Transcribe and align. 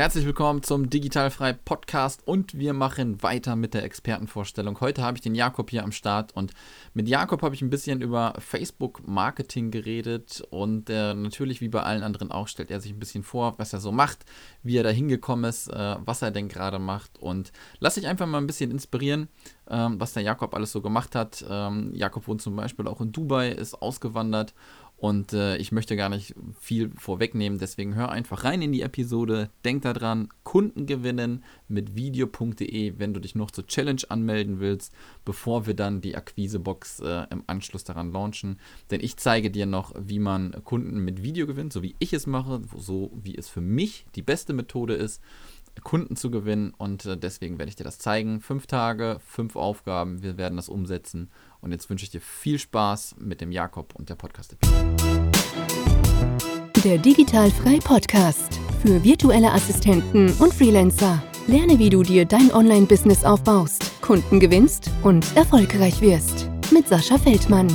Herzlich 0.00 0.24
willkommen 0.24 0.62
zum 0.62 0.88
Digitalfrei 0.88 1.52
Podcast 1.52 2.26
und 2.26 2.56
wir 2.56 2.72
machen 2.72 3.22
weiter 3.22 3.54
mit 3.54 3.74
der 3.74 3.84
Expertenvorstellung. 3.84 4.80
Heute 4.80 5.02
habe 5.02 5.18
ich 5.18 5.20
den 5.20 5.34
Jakob 5.34 5.68
hier 5.68 5.84
am 5.84 5.92
Start 5.92 6.34
und 6.34 6.52
mit 6.94 7.06
Jakob 7.06 7.42
habe 7.42 7.54
ich 7.54 7.60
ein 7.60 7.68
bisschen 7.68 8.00
über 8.00 8.32
Facebook 8.38 9.06
Marketing 9.06 9.70
geredet 9.70 10.42
und 10.48 10.88
äh, 10.88 11.12
natürlich 11.12 11.60
wie 11.60 11.68
bei 11.68 11.82
allen 11.82 12.02
anderen 12.02 12.32
auch 12.32 12.48
stellt 12.48 12.70
er 12.70 12.80
sich 12.80 12.92
ein 12.92 12.98
bisschen 12.98 13.22
vor, 13.22 13.58
was 13.58 13.74
er 13.74 13.80
so 13.80 13.92
macht, 13.92 14.24
wie 14.62 14.78
er 14.78 14.84
da 14.84 14.88
hingekommen 14.88 15.44
ist, 15.44 15.68
äh, 15.68 15.96
was 16.02 16.22
er 16.22 16.30
denn 16.30 16.48
gerade 16.48 16.78
macht 16.78 17.18
und 17.18 17.52
lass 17.78 17.96
dich 17.96 18.06
einfach 18.06 18.26
mal 18.26 18.38
ein 18.38 18.46
bisschen 18.46 18.70
inspirieren, 18.70 19.28
ähm, 19.68 20.00
was 20.00 20.14
der 20.14 20.22
Jakob 20.22 20.54
alles 20.54 20.72
so 20.72 20.80
gemacht 20.80 21.14
hat. 21.14 21.44
Ähm, 21.46 21.92
Jakob 21.94 22.26
wohnt 22.26 22.40
zum 22.40 22.56
Beispiel 22.56 22.88
auch 22.88 23.02
in 23.02 23.12
Dubai, 23.12 23.50
ist 23.50 23.74
ausgewandert 23.82 24.54
und 25.00 25.32
äh, 25.32 25.56
ich 25.56 25.72
möchte 25.72 25.96
gar 25.96 26.10
nicht 26.10 26.34
viel 26.60 26.90
vorwegnehmen, 26.94 27.58
deswegen 27.58 27.94
hör 27.94 28.10
einfach 28.10 28.44
rein 28.44 28.60
in 28.60 28.70
die 28.70 28.82
Episode. 28.82 29.48
Denk 29.64 29.80
daran, 29.80 30.28
Kunden 30.42 30.84
gewinnen 30.84 31.42
mit 31.68 31.96
video.de, 31.96 32.98
wenn 32.98 33.14
du 33.14 33.20
dich 33.20 33.34
noch 33.34 33.50
zur 33.50 33.66
Challenge 33.66 34.02
anmelden 34.10 34.60
willst, 34.60 34.92
bevor 35.24 35.66
wir 35.66 35.72
dann 35.72 36.02
die 36.02 36.16
Akquisebox 36.16 37.00
äh, 37.00 37.26
im 37.30 37.44
Anschluss 37.46 37.82
daran 37.82 38.12
launchen. 38.12 38.60
Denn 38.90 39.00
ich 39.00 39.16
zeige 39.16 39.50
dir 39.50 39.64
noch, 39.64 39.94
wie 39.98 40.18
man 40.18 40.52
Kunden 40.64 40.98
mit 40.98 41.22
Video 41.22 41.46
gewinnt, 41.46 41.72
so 41.72 41.82
wie 41.82 41.96
ich 41.98 42.12
es 42.12 42.26
mache, 42.26 42.60
so 42.76 43.10
wie 43.14 43.38
es 43.38 43.48
für 43.48 43.62
mich 43.62 44.04
die 44.16 44.22
beste 44.22 44.52
Methode 44.52 44.92
ist. 44.92 45.22
Kunden 45.82 46.16
zu 46.16 46.30
gewinnen 46.30 46.72
und 46.76 47.06
äh, 47.06 47.16
deswegen 47.16 47.58
werde 47.58 47.70
ich 47.70 47.76
dir 47.76 47.84
das 47.84 47.98
zeigen. 47.98 48.40
Fünf 48.40 48.66
Tage, 48.66 49.18
fünf 49.26 49.56
Aufgaben, 49.56 50.22
wir 50.22 50.36
werden 50.36 50.56
das 50.56 50.68
umsetzen 50.68 51.30
und 51.60 51.72
jetzt 51.72 51.88
wünsche 51.90 52.04
ich 52.04 52.10
dir 52.10 52.20
viel 52.20 52.58
Spaß 52.58 53.16
mit 53.18 53.40
dem 53.40 53.52
Jakob 53.52 53.94
und 53.94 54.08
der 54.08 54.14
Podcast-Episode. 54.14 54.96
Der 56.84 56.98
Digitalfrei 56.98 57.78
Podcast 57.78 58.58
für 58.82 59.02
virtuelle 59.04 59.52
Assistenten 59.52 60.32
und 60.38 60.54
Freelancer. 60.54 61.22
Lerne, 61.46 61.78
wie 61.78 61.90
du 61.90 62.02
dir 62.02 62.24
dein 62.24 62.52
Online-Business 62.52 63.24
aufbaust, 63.24 64.00
Kunden 64.00 64.40
gewinnst 64.40 64.90
und 65.02 65.36
erfolgreich 65.36 66.00
wirst. 66.00 66.48
Mit 66.72 66.88
Sascha 66.88 67.18
Feldmann. 67.18 67.68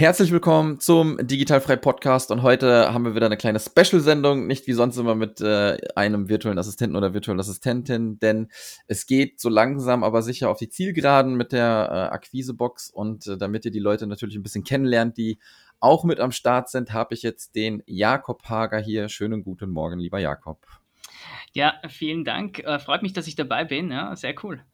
Herzlich 0.00 0.32
willkommen 0.32 0.80
zum 0.80 1.18
Digitalfrei 1.20 1.76
Podcast 1.76 2.30
und 2.30 2.40
heute 2.40 2.90
haben 2.90 3.04
wir 3.04 3.14
wieder 3.14 3.26
eine 3.26 3.36
kleine 3.36 3.60
Special-Sendung, 3.60 4.46
nicht 4.46 4.66
wie 4.66 4.72
sonst 4.72 4.96
immer 4.96 5.14
mit 5.14 5.42
äh, 5.42 5.76
einem 5.94 6.30
virtuellen 6.30 6.58
Assistenten 6.58 6.96
oder 6.96 7.12
virtuellen 7.12 7.38
Assistentin, 7.38 8.18
denn 8.18 8.48
es 8.86 9.04
geht 9.04 9.42
so 9.42 9.50
langsam 9.50 10.02
aber 10.02 10.22
sicher 10.22 10.48
auf 10.48 10.56
die 10.56 10.70
Zielgeraden 10.70 11.34
mit 11.34 11.52
der 11.52 11.90
äh, 11.92 12.14
Akquisebox 12.14 12.88
und 12.88 13.26
äh, 13.26 13.36
damit 13.36 13.66
ihr 13.66 13.72
die 13.72 13.78
Leute 13.78 14.06
natürlich 14.06 14.36
ein 14.36 14.42
bisschen 14.42 14.64
kennenlernt, 14.64 15.18
die 15.18 15.38
auch 15.80 16.04
mit 16.04 16.18
am 16.18 16.32
Start 16.32 16.70
sind, 16.70 16.94
habe 16.94 17.12
ich 17.12 17.20
jetzt 17.20 17.54
den 17.54 17.82
Jakob 17.84 18.48
Hager 18.48 18.78
hier. 18.78 19.10
Schönen 19.10 19.44
guten 19.44 19.68
Morgen, 19.68 19.98
lieber 19.98 20.18
Jakob. 20.18 20.66
Ja, 21.52 21.74
vielen 21.90 22.24
Dank. 22.24 22.60
Äh, 22.60 22.78
freut 22.78 23.02
mich, 23.02 23.12
dass 23.12 23.26
ich 23.26 23.36
dabei 23.36 23.64
bin. 23.64 23.90
Ja, 23.90 24.16
sehr 24.16 24.34
cool. 24.44 24.64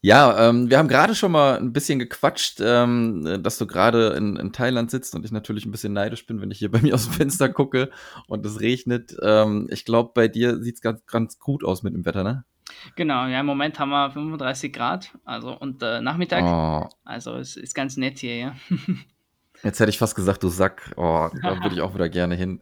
Ja, 0.00 0.48
ähm, 0.48 0.70
wir 0.70 0.78
haben 0.78 0.88
gerade 0.88 1.14
schon 1.14 1.32
mal 1.32 1.58
ein 1.58 1.72
bisschen 1.72 1.98
gequatscht, 1.98 2.60
ähm, 2.60 3.40
dass 3.42 3.58
du 3.58 3.66
gerade 3.66 4.10
in, 4.10 4.36
in 4.36 4.52
Thailand 4.52 4.90
sitzt 4.90 5.14
und 5.14 5.24
ich 5.24 5.32
natürlich 5.32 5.66
ein 5.66 5.70
bisschen 5.70 5.92
neidisch 5.92 6.26
bin, 6.26 6.40
wenn 6.40 6.50
ich 6.50 6.58
hier 6.58 6.70
bei 6.72 6.80
mir 6.80 6.94
aus 6.94 7.04
dem 7.04 7.14
Fenster 7.14 7.48
gucke 7.48 7.90
und 8.26 8.44
es 8.46 8.60
regnet. 8.60 9.16
Ähm, 9.22 9.68
ich 9.70 9.84
glaube, 9.84 10.12
bei 10.14 10.28
dir 10.28 10.62
sieht 10.62 10.76
es 10.76 10.80
ganz, 10.80 11.04
ganz 11.06 11.38
gut 11.38 11.64
aus 11.64 11.82
mit 11.82 11.94
dem 11.94 12.04
Wetter, 12.04 12.24
ne? 12.24 12.44
Genau, 12.96 13.26
ja, 13.26 13.40
im 13.40 13.46
Moment 13.46 13.78
haben 13.78 13.90
wir 13.90 14.10
35 14.10 14.72
Grad, 14.72 15.10
also 15.24 15.58
und 15.58 15.82
äh, 15.82 16.00
Nachmittag. 16.00 16.44
Oh. 16.44 16.88
Also 17.04 17.36
es 17.36 17.56
ist 17.56 17.74
ganz 17.74 17.96
nett 17.96 18.18
hier, 18.18 18.36
ja. 18.36 18.56
Jetzt 19.64 19.80
hätte 19.80 19.90
ich 19.90 19.98
fast 19.98 20.14
gesagt, 20.14 20.42
du 20.42 20.48
Sack. 20.48 20.92
Oh, 20.96 21.28
da 21.42 21.62
würde 21.62 21.74
ich 21.74 21.80
auch 21.80 21.94
wieder 21.94 22.08
gerne 22.08 22.36
hin. 22.36 22.60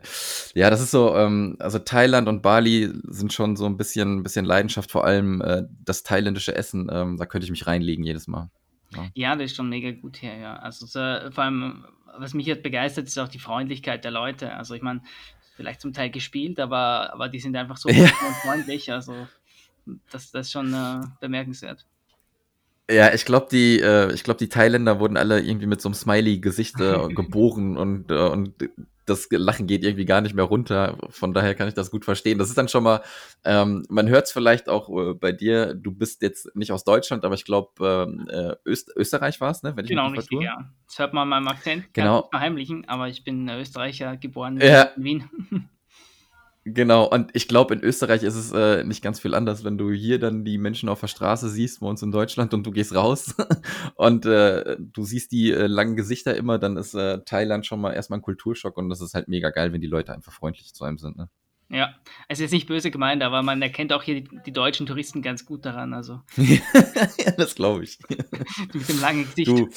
Ja, 0.55 0.71
das 0.71 0.81
ist 0.81 0.91
so, 0.91 1.15
ähm, 1.15 1.57
also 1.59 1.79
Thailand 1.79 2.27
und 2.27 2.43
Bali 2.43 2.91
sind 3.09 3.33
schon 3.33 3.57
so 3.57 3.67
ein 3.67 3.77
bisschen, 3.77 4.19
ein 4.19 4.23
bisschen 4.23 4.47
Leidenschaft, 4.47 4.91
vor 4.91 5.05
allem 5.05 5.43
äh, 5.43 5.65
das 5.85 6.03
thailändische 6.03 6.55
Essen. 6.55 6.89
Ähm, 6.91 7.17
da 7.19 7.27
könnte 7.27 7.45
ich 7.45 7.51
mich 7.51 7.67
reinlegen 7.67 8.05
jedes 8.05 8.29
Mal. 8.29 8.51
Ja, 8.95 9.09
ja 9.15 9.37
das 9.37 9.47
ist 9.47 9.57
schon 9.57 9.69
mega 9.69 9.91
gut 9.91 10.17
hier, 10.17 10.37
ja. 10.37 10.57
Also 10.57 10.87
so, 10.87 11.01
vor 11.31 11.45
allem, 11.45 11.85
was 12.19 12.33
mich 12.33 12.47
jetzt 12.47 12.63
begeistert, 12.63 13.07
ist 13.07 13.19
auch 13.19 13.29
die 13.29 13.39
Freundlichkeit 13.39 14.05
der 14.05 14.11
Leute. 14.13 14.55
Also 14.55 14.75
ich 14.75 14.83
meine, 14.83 15.03
vielleicht 15.57 15.83
zum 15.83 15.93
Teil 15.93 16.11
gespielt, 16.11 16.59
aber, 16.59 17.13
aber 17.13 17.29
die 17.29 17.41
sind 17.41 17.57
einfach 17.57 17.77
so 17.77 17.89
ja. 17.91 18.07
freundlich. 18.43 18.91
Also 18.91 19.27
das, 20.11 20.31
das 20.31 20.47
ist 20.47 20.53
schon 20.53 20.73
äh, 20.73 21.01
bemerkenswert. 21.21 21.85
Ja, 22.91 23.13
ich 23.13 23.25
glaube, 23.25 23.49
die, 23.51 23.81
äh, 23.81 24.13
ich 24.13 24.23
glaube, 24.23 24.39
die 24.39 24.49
Thailänder 24.49 25.01
wurden 25.01 25.17
alle 25.17 25.41
irgendwie 25.41 25.67
mit 25.67 25.81
so 25.81 25.89
einem 25.89 25.95
Smiley-Gesicht 25.95 26.81
äh, 26.81 27.09
geboren 27.15 27.77
und, 27.77 28.11
äh, 28.11 28.29
und 28.29 28.55
das 29.07 29.29
Lachen 29.31 29.67
geht 29.67 29.85
irgendwie 29.85 30.05
gar 30.05 30.21
nicht 30.21 30.35
mehr 30.35 30.45
runter. 30.45 30.99
Von 31.11 31.33
daher 31.33 31.55
kann 31.55 31.69
ich 31.69 31.75
das 31.75 31.91
gut 31.91 32.05
verstehen. 32.05 32.39
Das 32.39 32.49
ist 32.49 32.59
dann 32.59 32.69
schon 32.69 32.83
mal, 32.83 33.03
ähm, 33.45 33.85
man 33.89 34.09
hört 34.09 34.27
es 34.27 34.33
vielleicht 34.33 34.69
auch 34.69 34.89
äh, 34.89 35.15
bei 35.15 35.33
dir, 35.33 35.75
du 35.75 35.93
bist 35.93 36.23
jetzt 36.23 36.55
nicht 36.57 36.73
aus 36.73 36.85
Deutschland, 36.85 37.25
aber 37.25 37.35
ich 37.35 37.45
glaube, 37.45 37.71
ähm, 38.09 38.29
äh, 38.29 38.55
Öst 38.69 38.93
Österreich 38.97 39.41
war 39.41 39.51
es, 39.51 39.63
ne? 39.63 39.77
Wenn 39.77 39.85
ich 39.85 39.91
genau, 39.91 40.09
richtig, 40.09 40.41
ja. 40.43 40.71
Das 40.87 40.99
hört 40.99 41.13
man 41.13 41.23
an 41.23 41.29
meinem 41.29 41.49
Akzent, 41.49 41.93
genau. 41.93 42.23
kann 42.23 42.31
verheimlichen, 42.31 42.89
aber 42.89 43.09
ich 43.09 43.25
bin 43.25 43.49
Österreicher, 43.49 44.17
geboren 44.17 44.61
ja. 44.61 44.83
in 44.83 45.05
Wien. 45.05 45.69
Genau, 46.69 47.09
und 47.09 47.31
ich 47.33 47.47
glaube, 47.47 47.75
in 47.75 47.81
Österreich 47.85 48.25
ist 48.25 48.35
es 48.35 48.51
äh, 48.51 48.83
nicht 48.83 49.01
ganz 49.01 49.21
viel 49.21 49.35
anders, 49.35 49.63
wenn 49.63 49.79
du 49.79 49.93
hier 49.93 50.19
dann 50.19 50.45
die 50.45 50.59
Menschen 50.59 50.89
auf 50.89 50.99
der 50.99 51.07
Straße 51.07 51.49
siehst, 51.49 51.79
bei 51.79 51.87
uns 51.87 52.03
in 52.03 52.11
Deutschland, 52.11 52.53
und 52.55 52.67
du 52.67 52.73
gehst 52.73 52.93
raus 52.93 53.37
und 53.95 54.27
äh, 54.27 54.77
du 54.81 55.05
siehst 55.05 55.31
die 55.31 55.53
äh, 55.53 55.69
langen 55.69 55.95
Gesichter 55.95 56.35
immer, 56.37 56.59
dann 56.59 56.77
ist 56.77 56.95
äh, 56.95 57.21
Thailand 57.25 57.67
schon 57.67 57.81
mal 57.81 57.93
erstmal 57.93 58.19
ein 58.19 58.23
Kulturschock 58.23 58.77
und 58.79 58.89
das 58.89 59.01
ist 59.01 59.15
halt 59.15 59.29
mega 59.29 59.51
geil, 59.51 59.73
wenn 59.73 59.81
die 59.81 59.87
Leute 59.87 60.13
einfach 60.13 60.33
freundlich 60.33 60.75
zu 60.75 60.83
einem 60.83 60.99
sind. 60.99 61.17
Ne? 61.17 61.29
Ja, 61.69 61.97
es 62.29 62.39
ist 62.39 62.53
nicht 62.53 62.69
böse 62.69 62.93
gemeint, 62.93 63.25
aber 63.25 63.43
man 63.43 63.61
erkennt 63.61 63.93
auch 63.93 64.05
hier 64.05 64.21
die, 64.21 64.29
die 64.47 64.53
deutschen 64.53 64.87
Touristen 64.87 65.21
ganz 65.21 65.45
gut 65.45 65.65
daran. 65.65 65.95
Also. 65.95 66.21
ja, 66.37 67.31
das 67.37 67.57
glaube 67.57 67.83
ich. 67.83 67.99
Mit 68.09 68.89
dem 68.89 69.01
langen 69.01 69.25
Gesicht. 69.25 69.49
Du. 69.49 69.69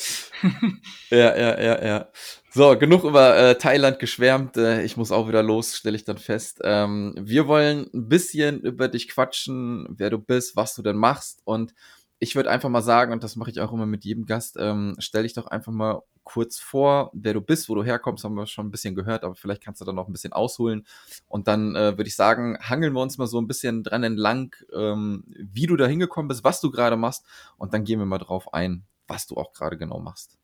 Ja, 1.10 1.36
ja, 1.36 1.60
ja, 1.60 1.86
ja. 1.86 2.08
So, 2.52 2.78
genug 2.78 3.04
über 3.04 3.36
äh, 3.38 3.56
Thailand 3.56 3.98
geschwärmt. 3.98 4.58
Äh, 4.58 4.84
ich 4.84 4.98
muss 4.98 5.12
auch 5.12 5.28
wieder 5.28 5.42
los, 5.42 5.76
stelle 5.76 5.96
ich 5.96 6.04
dann 6.04 6.18
fest. 6.18 6.60
Ähm, 6.64 7.16
wir 7.20 7.48
wollen 7.48 7.90
ein 7.94 8.08
bisschen 8.08 8.62
über 8.62 8.88
dich 8.88 9.08
quatschen, 9.10 9.88
wer 9.90 10.12
du 10.12 10.20
bist, 10.20 10.56
was 10.56 10.76
du 10.76 10.84
denn 10.84 10.98
machst 10.98 11.42
und 11.44 11.74
ich 12.20 12.36
würde 12.36 12.52
einfach 12.52 12.70
mal 12.70 12.82
sagen, 12.82 13.14
und 13.14 13.24
das 13.24 13.36
mache 13.36 13.50
ich 13.50 13.62
auch 13.62 13.72
immer 13.72 13.86
mit 13.86 14.04
jedem 14.04 14.26
Gast, 14.26 14.58
ähm, 14.60 14.96
stell 15.00 15.24
dich 15.24 15.34
doch 15.34 15.48
einfach 15.48 15.72
mal 15.72 16.02
kurz 16.24 16.60
vor, 16.60 17.12
wer 17.14 17.34
du 17.34 17.42
bist, 17.42 17.70
wo 17.70 17.76
du 17.76 17.84
herkommst, 17.84 18.24
haben 18.24 18.36
wir 18.36 18.46
schon 18.46 18.68
ein 18.68 18.72
bisschen 18.72 18.94
gehört, 18.94 19.24
aber 19.24 19.36
vielleicht 19.36 19.64
kannst 19.64 19.82
du 19.82 19.86
dann 19.86 19.96
noch 19.96 20.08
ein 20.08 20.12
bisschen 20.12 20.34
ausholen. 20.34 20.86
Und 21.28 21.48
dann 21.48 21.76
äh, 21.76 21.98
würde 21.98 22.08
ich 22.08 22.16
sagen, 22.16 22.58
hangeln 22.62 22.94
wir 22.94 23.02
uns 23.02 23.18
mal 23.18 23.28
so 23.28 23.40
ein 23.40 23.48
bisschen 23.48 23.84
dran 23.84 24.04
entlang, 24.04 24.56
ähm, 24.74 25.24
wie 25.28 25.66
du 25.66 25.76
da 25.78 25.88
hingekommen 25.88 26.28
bist, 26.28 26.44
was 26.44 26.62
du 26.62 26.72
gerade 26.72 26.98
machst, 26.98 27.26
und 27.58 27.74
dann 27.74 27.84
gehen 27.84 28.00
wir 28.00 28.06
mal 28.06 28.20
drauf 28.20 28.54
ein, 28.54 28.84
was 29.08 29.26
du 29.26 29.36
auch 29.36 29.54
gerade 29.54 29.78
genau 29.78 30.00
machst. 30.00 30.39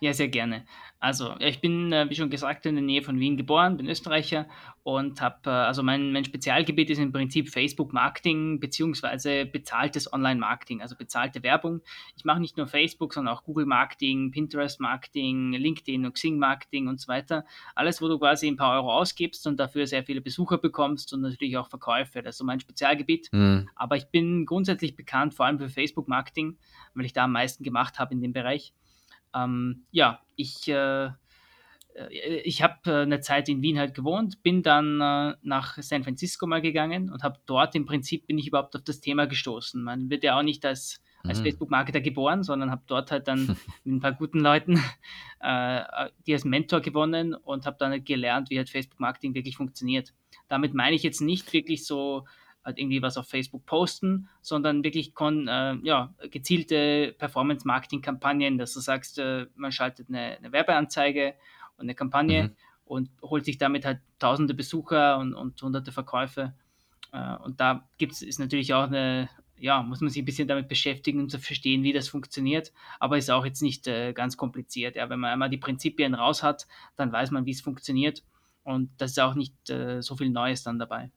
Ja, 0.00 0.12
sehr 0.12 0.28
gerne. 0.28 0.64
Also, 1.00 1.36
ich 1.38 1.60
bin, 1.60 1.92
äh, 1.92 2.10
wie 2.10 2.16
schon 2.16 2.28
gesagt, 2.28 2.66
in 2.66 2.74
der 2.74 2.82
Nähe 2.82 3.02
von 3.02 3.20
Wien 3.20 3.36
geboren, 3.36 3.76
bin 3.76 3.88
Österreicher 3.88 4.46
und 4.82 5.20
habe, 5.20 5.38
äh, 5.46 5.50
also 5.50 5.84
mein, 5.84 6.12
mein 6.12 6.24
Spezialgebiet 6.24 6.90
ist 6.90 6.98
im 6.98 7.12
Prinzip 7.12 7.50
Facebook-Marketing 7.50 8.58
beziehungsweise 8.58 9.46
bezahltes 9.46 10.12
Online-Marketing, 10.12 10.82
also 10.82 10.96
bezahlte 10.96 11.44
Werbung. 11.44 11.82
Ich 12.16 12.24
mache 12.24 12.40
nicht 12.40 12.56
nur 12.56 12.66
Facebook, 12.66 13.14
sondern 13.14 13.32
auch 13.32 13.44
Google-Marketing, 13.44 14.32
Pinterest-Marketing, 14.32 15.52
LinkedIn 15.52 16.04
und 16.04 16.14
Xing-Marketing 16.14 16.88
und 16.88 17.00
so 17.00 17.06
weiter. 17.06 17.44
Alles, 17.76 18.02
wo 18.02 18.08
du 18.08 18.18
quasi 18.18 18.48
ein 18.48 18.56
paar 18.56 18.74
Euro 18.74 18.92
ausgibst 18.92 19.46
und 19.46 19.60
dafür 19.60 19.86
sehr 19.86 20.02
viele 20.02 20.20
Besucher 20.20 20.58
bekommst 20.58 21.12
und 21.12 21.20
natürlich 21.20 21.56
auch 21.56 21.68
Verkäufe. 21.68 22.22
Das 22.22 22.34
ist 22.34 22.38
so 22.38 22.44
mein 22.44 22.58
Spezialgebiet. 22.58 23.28
Mhm. 23.30 23.68
Aber 23.76 23.96
ich 23.96 24.06
bin 24.06 24.46
grundsätzlich 24.46 24.96
bekannt, 24.96 25.34
vor 25.34 25.46
allem 25.46 25.60
für 25.60 25.68
Facebook-Marketing, 25.68 26.58
weil 26.94 27.04
ich 27.04 27.12
da 27.12 27.24
am 27.24 27.32
meisten 27.32 27.62
gemacht 27.62 28.00
habe 28.00 28.14
in 28.14 28.20
dem 28.20 28.32
Bereich. 28.32 28.72
Ähm, 29.34 29.84
ja, 29.90 30.20
ich, 30.36 30.68
äh, 30.68 31.10
ich 32.44 32.62
habe 32.62 32.78
äh, 32.86 33.02
eine 33.02 33.20
Zeit 33.20 33.48
in 33.48 33.62
Wien 33.62 33.78
halt 33.78 33.94
gewohnt, 33.94 34.42
bin 34.42 34.62
dann 34.62 35.00
äh, 35.00 35.34
nach 35.42 35.78
San 35.80 36.04
Francisco 36.04 36.46
mal 36.46 36.62
gegangen 36.62 37.10
und 37.10 37.22
habe 37.22 37.38
dort 37.46 37.74
im 37.74 37.86
Prinzip 37.86 38.26
bin 38.26 38.38
ich 38.38 38.48
überhaupt 38.48 38.76
auf 38.76 38.82
das 38.82 39.00
Thema 39.00 39.26
gestoßen. 39.26 39.82
Man 39.82 40.10
wird 40.10 40.24
ja 40.24 40.38
auch 40.38 40.42
nicht 40.42 40.64
als, 40.64 41.02
als 41.24 41.40
mhm. 41.40 41.44
Facebook-Marketer 41.44 42.00
geboren, 42.00 42.42
sondern 42.42 42.70
habe 42.70 42.82
dort 42.86 43.10
halt 43.10 43.28
dann 43.28 43.46
mit 43.84 43.96
ein 43.96 44.00
paar 44.00 44.12
guten 44.12 44.40
Leuten 44.40 44.82
äh, 45.40 45.82
die 46.26 46.32
als 46.32 46.44
Mentor 46.44 46.80
gewonnen 46.80 47.34
und 47.34 47.66
habe 47.66 47.76
dann 47.78 47.90
halt 47.90 48.06
gelernt, 48.06 48.50
wie 48.50 48.58
halt 48.58 48.70
Facebook-Marketing 48.70 49.34
wirklich 49.34 49.56
funktioniert. 49.56 50.14
Damit 50.48 50.74
meine 50.74 50.96
ich 50.96 51.02
jetzt 51.02 51.20
nicht 51.20 51.52
wirklich 51.52 51.84
so 51.84 52.24
halt 52.68 52.78
irgendwie 52.78 53.02
was 53.02 53.16
auf 53.16 53.26
Facebook 53.26 53.64
posten, 53.66 54.28
sondern 54.42 54.84
wirklich 54.84 55.14
kon, 55.14 55.48
äh, 55.48 55.74
ja, 55.82 56.14
gezielte 56.30 57.14
Performance-Marketing-Kampagnen, 57.18 58.58
dass 58.58 58.74
du 58.74 58.80
sagst, 58.80 59.18
äh, 59.18 59.46
man 59.56 59.72
schaltet 59.72 60.08
eine, 60.08 60.36
eine, 60.36 60.52
Werbeanzeige 60.52 61.34
und 61.78 61.84
eine 61.84 61.94
Kampagne 61.94 62.44
mhm. 62.44 62.56
und 62.84 63.10
holt 63.22 63.46
sich 63.46 63.58
damit 63.58 63.84
halt 63.84 64.00
tausende 64.18 64.54
Besucher 64.54 65.18
und, 65.18 65.34
und 65.34 65.60
hunderte 65.62 65.92
Verkäufe. 65.92 66.54
Äh, 67.12 67.36
und 67.36 67.58
da 67.58 67.88
gibt's, 67.96 68.20
ist 68.20 68.38
natürlich 68.38 68.74
auch 68.74 68.86
eine, 68.86 69.30
ja, 69.56 69.82
muss 69.82 70.02
man 70.02 70.10
sich 70.10 70.22
ein 70.22 70.26
bisschen 70.26 70.46
damit 70.46 70.68
beschäftigen, 70.68 71.20
um 71.20 71.28
zu 71.30 71.38
verstehen, 71.38 71.82
wie 71.82 71.94
das 71.94 72.08
funktioniert. 72.08 72.72
Aber 73.00 73.16
ist 73.16 73.30
auch 73.30 73.46
jetzt 73.46 73.62
nicht 73.62 73.86
äh, 73.86 74.12
ganz 74.12 74.36
kompliziert. 74.36 74.94
Ja. 74.94 75.08
Wenn 75.08 75.20
man 75.20 75.32
einmal 75.32 75.50
die 75.50 75.56
Prinzipien 75.56 76.14
raus 76.14 76.42
hat, 76.42 76.66
dann 76.96 77.10
weiß 77.10 77.30
man, 77.30 77.46
wie 77.46 77.52
es 77.52 77.62
funktioniert. 77.62 78.22
Und 78.62 78.90
das 78.98 79.12
ist 79.12 79.20
auch 79.20 79.34
nicht 79.34 79.70
äh, 79.70 80.02
so 80.02 80.16
viel 80.16 80.28
Neues 80.28 80.62
dann 80.62 80.78
dabei. 80.78 81.10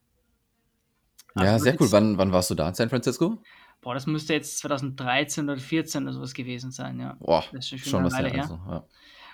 Ja, 1.36 1.60
sehr 1.60 1.80
cool. 1.80 1.92
Wann, 1.92 2.18
wann 2.18 2.32
warst 2.32 2.50
du 2.50 2.56
da 2.56 2.68
in 2.68 2.76
San 2.76 2.90
Francisco? 2.90 3.42
Boah, 3.82 3.94
das 3.94 4.06
müsste 4.06 4.34
jetzt 4.34 4.60
2013 4.60 5.46
oder 5.46 5.58
2014 5.58 6.04
oder 6.04 6.14
sowas 6.14 6.34
gewesen 6.34 6.72
sein, 6.72 7.00
ja. 7.00 7.18
Boah, 7.20 7.44
das 7.52 7.72
ist 7.72 7.80
schon, 7.80 7.90
schon 7.90 8.00
eine 8.02 8.12
Weile 8.12 8.30
her. 8.30 8.44
Also, 8.44 8.60
ja. 8.70 8.86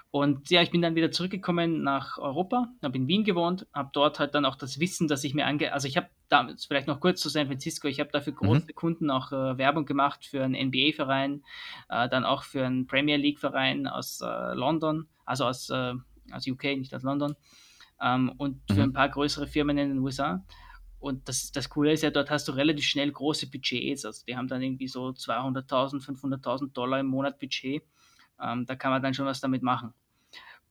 Und 0.09 0.49
ja, 0.49 0.61
ich 0.61 0.71
bin 0.71 0.81
dann 0.81 0.95
wieder 0.95 1.11
zurückgekommen 1.11 1.83
nach 1.83 2.17
Europa, 2.17 2.69
habe 2.81 2.97
in 2.97 3.07
Wien 3.07 3.25
gewohnt, 3.25 3.67
habe 3.73 3.89
dort 3.91 4.19
halt 4.19 4.35
dann 4.35 4.45
auch 4.45 4.55
das 4.55 4.79
Wissen, 4.79 5.07
das 5.07 5.23
ich 5.25 5.33
mir 5.33 5.45
ange... 5.45 5.73
Also 5.73 5.87
ich 5.87 5.97
habe 5.97 6.07
damals, 6.29 6.65
vielleicht 6.65 6.87
noch 6.87 7.01
kurz 7.01 7.19
zu 7.19 7.27
San 7.27 7.47
Francisco, 7.47 7.89
ich 7.89 7.99
habe 7.99 8.09
dafür 8.11 8.33
mhm. 8.33 8.37
große 8.37 8.67
mhm. 8.67 8.75
Kunden 8.75 9.11
auch 9.11 9.33
äh, 9.33 9.57
Werbung 9.57 9.85
gemacht 9.85 10.25
für 10.25 10.43
einen 10.43 10.69
NBA-Verein, 10.69 11.43
äh, 11.89 12.07
dann 12.07 12.23
auch 12.23 12.43
für 12.43 12.65
einen 12.65 12.87
Premier 12.87 13.17
League-Verein 13.17 13.87
aus 13.87 14.21
äh, 14.21 14.53
London, 14.53 15.07
also 15.25 15.45
aus, 15.45 15.69
äh, 15.69 15.93
aus 16.31 16.47
UK, 16.47 16.63
nicht 16.77 16.95
aus 16.95 17.03
London, 17.03 17.35
ähm, 18.01 18.31
und 18.37 18.61
mhm. 18.69 18.73
für 18.73 18.83
ein 18.83 18.93
paar 18.93 19.09
größere 19.09 19.45
Firmen 19.45 19.77
in 19.77 19.89
den 19.89 19.99
USA. 19.99 20.41
Und 20.99 21.27
das, 21.29 21.51
das 21.51 21.69
Coole 21.69 21.91
ist 21.91 22.03
ja, 22.03 22.09
dort 22.09 22.29
hast 22.29 22.47
du 22.47 22.53
relativ 22.53 22.85
schnell 22.85 23.11
große 23.11 23.49
Budgets. 23.49 24.05
Also 24.05 24.25
die 24.25 24.35
haben 24.35 24.47
dann 24.47 24.61
irgendwie 24.61 24.87
so 24.87 25.09
200.000, 25.09 26.03
500.000 26.03 26.73
Dollar 26.73 26.99
im 26.99 27.07
Monat 27.07 27.39
Budget. 27.39 27.83
Ähm, 28.41 28.65
da 28.65 28.75
kann 28.75 28.91
man 28.91 29.01
dann 29.01 29.13
schon 29.13 29.25
was 29.25 29.39
damit 29.39 29.61
machen. 29.61 29.93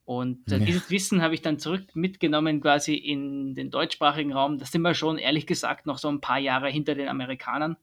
Und 0.04 0.50
äh, 0.52 0.58
ja. 0.58 0.64
dieses 0.64 0.90
Wissen 0.90 1.22
habe 1.22 1.34
ich 1.34 1.42
dann 1.42 1.58
zurück 1.58 1.94
mitgenommen 1.94 2.60
quasi 2.60 2.94
in 2.94 3.54
den 3.54 3.70
deutschsprachigen 3.70 4.32
Raum. 4.32 4.58
Da 4.58 4.64
sind 4.64 4.82
wir 4.82 4.94
schon, 4.94 5.18
ehrlich 5.18 5.46
gesagt, 5.46 5.86
noch 5.86 5.98
so 5.98 6.08
ein 6.08 6.20
paar 6.20 6.38
Jahre 6.38 6.68
hinter 6.68 6.94
den 6.94 7.08
Amerikanern. 7.08 7.76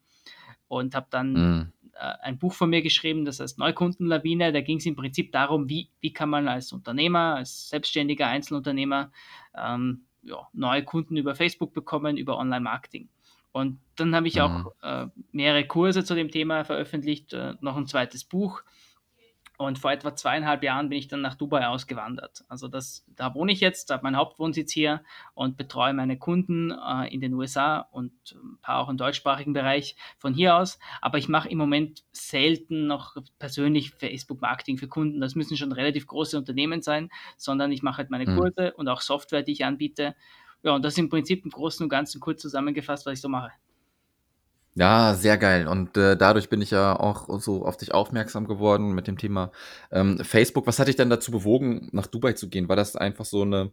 Und 0.68 0.94
habe 0.94 1.06
dann 1.10 1.32
mhm. 1.32 1.72
äh, 1.92 2.14
ein 2.22 2.38
Buch 2.38 2.54
von 2.54 2.70
mir 2.70 2.82
geschrieben, 2.82 3.24
das 3.24 3.40
heißt 3.40 3.58
Neukundenlawine. 3.58 4.52
Da 4.52 4.60
ging 4.62 4.78
es 4.78 4.86
im 4.86 4.96
Prinzip 4.96 5.32
darum, 5.32 5.68
wie, 5.68 5.90
wie 6.00 6.12
kann 6.12 6.30
man 6.30 6.48
als 6.48 6.72
Unternehmer, 6.72 7.36
als 7.36 7.68
selbstständiger 7.68 8.26
Einzelunternehmer 8.26 9.12
ähm, 9.54 10.06
ja, 10.24 10.48
neue 10.52 10.84
Kunden 10.84 11.16
über 11.16 11.34
Facebook 11.34 11.72
bekommen, 11.72 12.16
über 12.16 12.38
Online-Marketing. 12.38 13.08
Und 13.52 13.78
dann 13.96 14.14
habe 14.16 14.26
ich 14.26 14.36
mhm. 14.36 14.40
auch 14.40 14.72
äh, 14.82 15.06
mehrere 15.30 15.66
Kurse 15.66 16.04
zu 16.04 16.14
dem 16.14 16.30
Thema 16.30 16.64
veröffentlicht, 16.64 17.32
äh, 17.32 17.54
noch 17.60 17.76
ein 17.76 17.86
zweites 17.86 18.24
Buch. 18.24 18.62
Und 19.56 19.78
vor 19.78 19.92
etwa 19.92 20.16
zweieinhalb 20.16 20.64
Jahren 20.64 20.88
bin 20.88 20.98
ich 20.98 21.06
dann 21.06 21.20
nach 21.20 21.36
Dubai 21.36 21.68
ausgewandert. 21.68 22.44
Also 22.48 22.66
das, 22.66 23.06
da 23.14 23.34
wohne 23.34 23.52
ich 23.52 23.60
jetzt, 23.60 23.90
habe 23.90 24.02
meinen 24.02 24.16
Hauptwohnsitz 24.16 24.72
hier 24.72 25.04
und 25.34 25.56
betreue 25.56 25.94
meine 25.94 26.18
Kunden 26.18 26.72
äh, 26.72 27.06
in 27.14 27.20
den 27.20 27.34
USA 27.34 27.78
und 27.78 28.12
ein 28.32 28.58
paar 28.62 28.80
auch 28.80 28.88
im 28.88 28.96
deutschsprachigen 28.96 29.52
Bereich 29.52 29.94
von 30.18 30.34
hier 30.34 30.56
aus. 30.56 30.80
Aber 31.00 31.18
ich 31.18 31.28
mache 31.28 31.48
im 31.48 31.58
Moment 31.58 32.02
selten 32.10 32.88
noch 32.88 33.16
persönlich 33.38 33.92
Facebook-Marketing 33.92 34.76
für 34.76 34.88
Kunden. 34.88 35.20
Das 35.20 35.36
müssen 35.36 35.56
schon 35.56 35.70
relativ 35.70 36.08
große 36.08 36.36
Unternehmen 36.36 36.82
sein, 36.82 37.10
sondern 37.36 37.70
ich 37.70 37.82
mache 37.82 37.98
halt 37.98 38.10
meine 38.10 38.28
mhm. 38.28 38.36
Kurse 38.36 38.74
und 38.74 38.88
auch 38.88 39.02
Software, 39.02 39.44
die 39.44 39.52
ich 39.52 39.64
anbiete. 39.64 40.16
Ja, 40.64 40.74
und 40.74 40.84
das 40.84 40.94
ist 40.94 40.98
im 40.98 41.10
Prinzip 41.10 41.44
im 41.44 41.52
Großen 41.52 41.84
und 41.84 41.90
Ganzen 41.90 42.20
kurz 42.20 42.42
zusammengefasst, 42.42 43.06
was 43.06 43.14
ich 43.14 43.20
so 43.20 43.28
mache. 43.28 43.52
Ja, 44.76 45.14
sehr 45.14 45.38
geil. 45.38 45.68
Und 45.68 45.96
äh, 45.96 46.16
dadurch 46.16 46.48
bin 46.48 46.60
ich 46.60 46.72
ja 46.72 46.98
auch 46.98 47.40
so 47.40 47.64
auf 47.64 47.76
dich 47.76 47.94
aufmerksam 47.94 48.46
geworden 48.48 48.92
mit 48.92 49.06
dem 49.06 49.16
Thema 49.16 49.52
ähm, 49.92 50.18
Facebook. 50.18 50.66
Was 50.66 50.80
hat 50.80 50.88
dich 50.88 50.96
denn 50.96 51.10
dazu 51.10 51.30
bewogen, 51.30 51.88
nach 51.92 52.08
Dubai 52.08 52.32
zu 52.32 52.48
gehen? 52.48 52.68
War 52.68 52.74
das 52.74 52.96
einfach 52.96 53.24
so 53.24 53.42
eine 53.42 53.70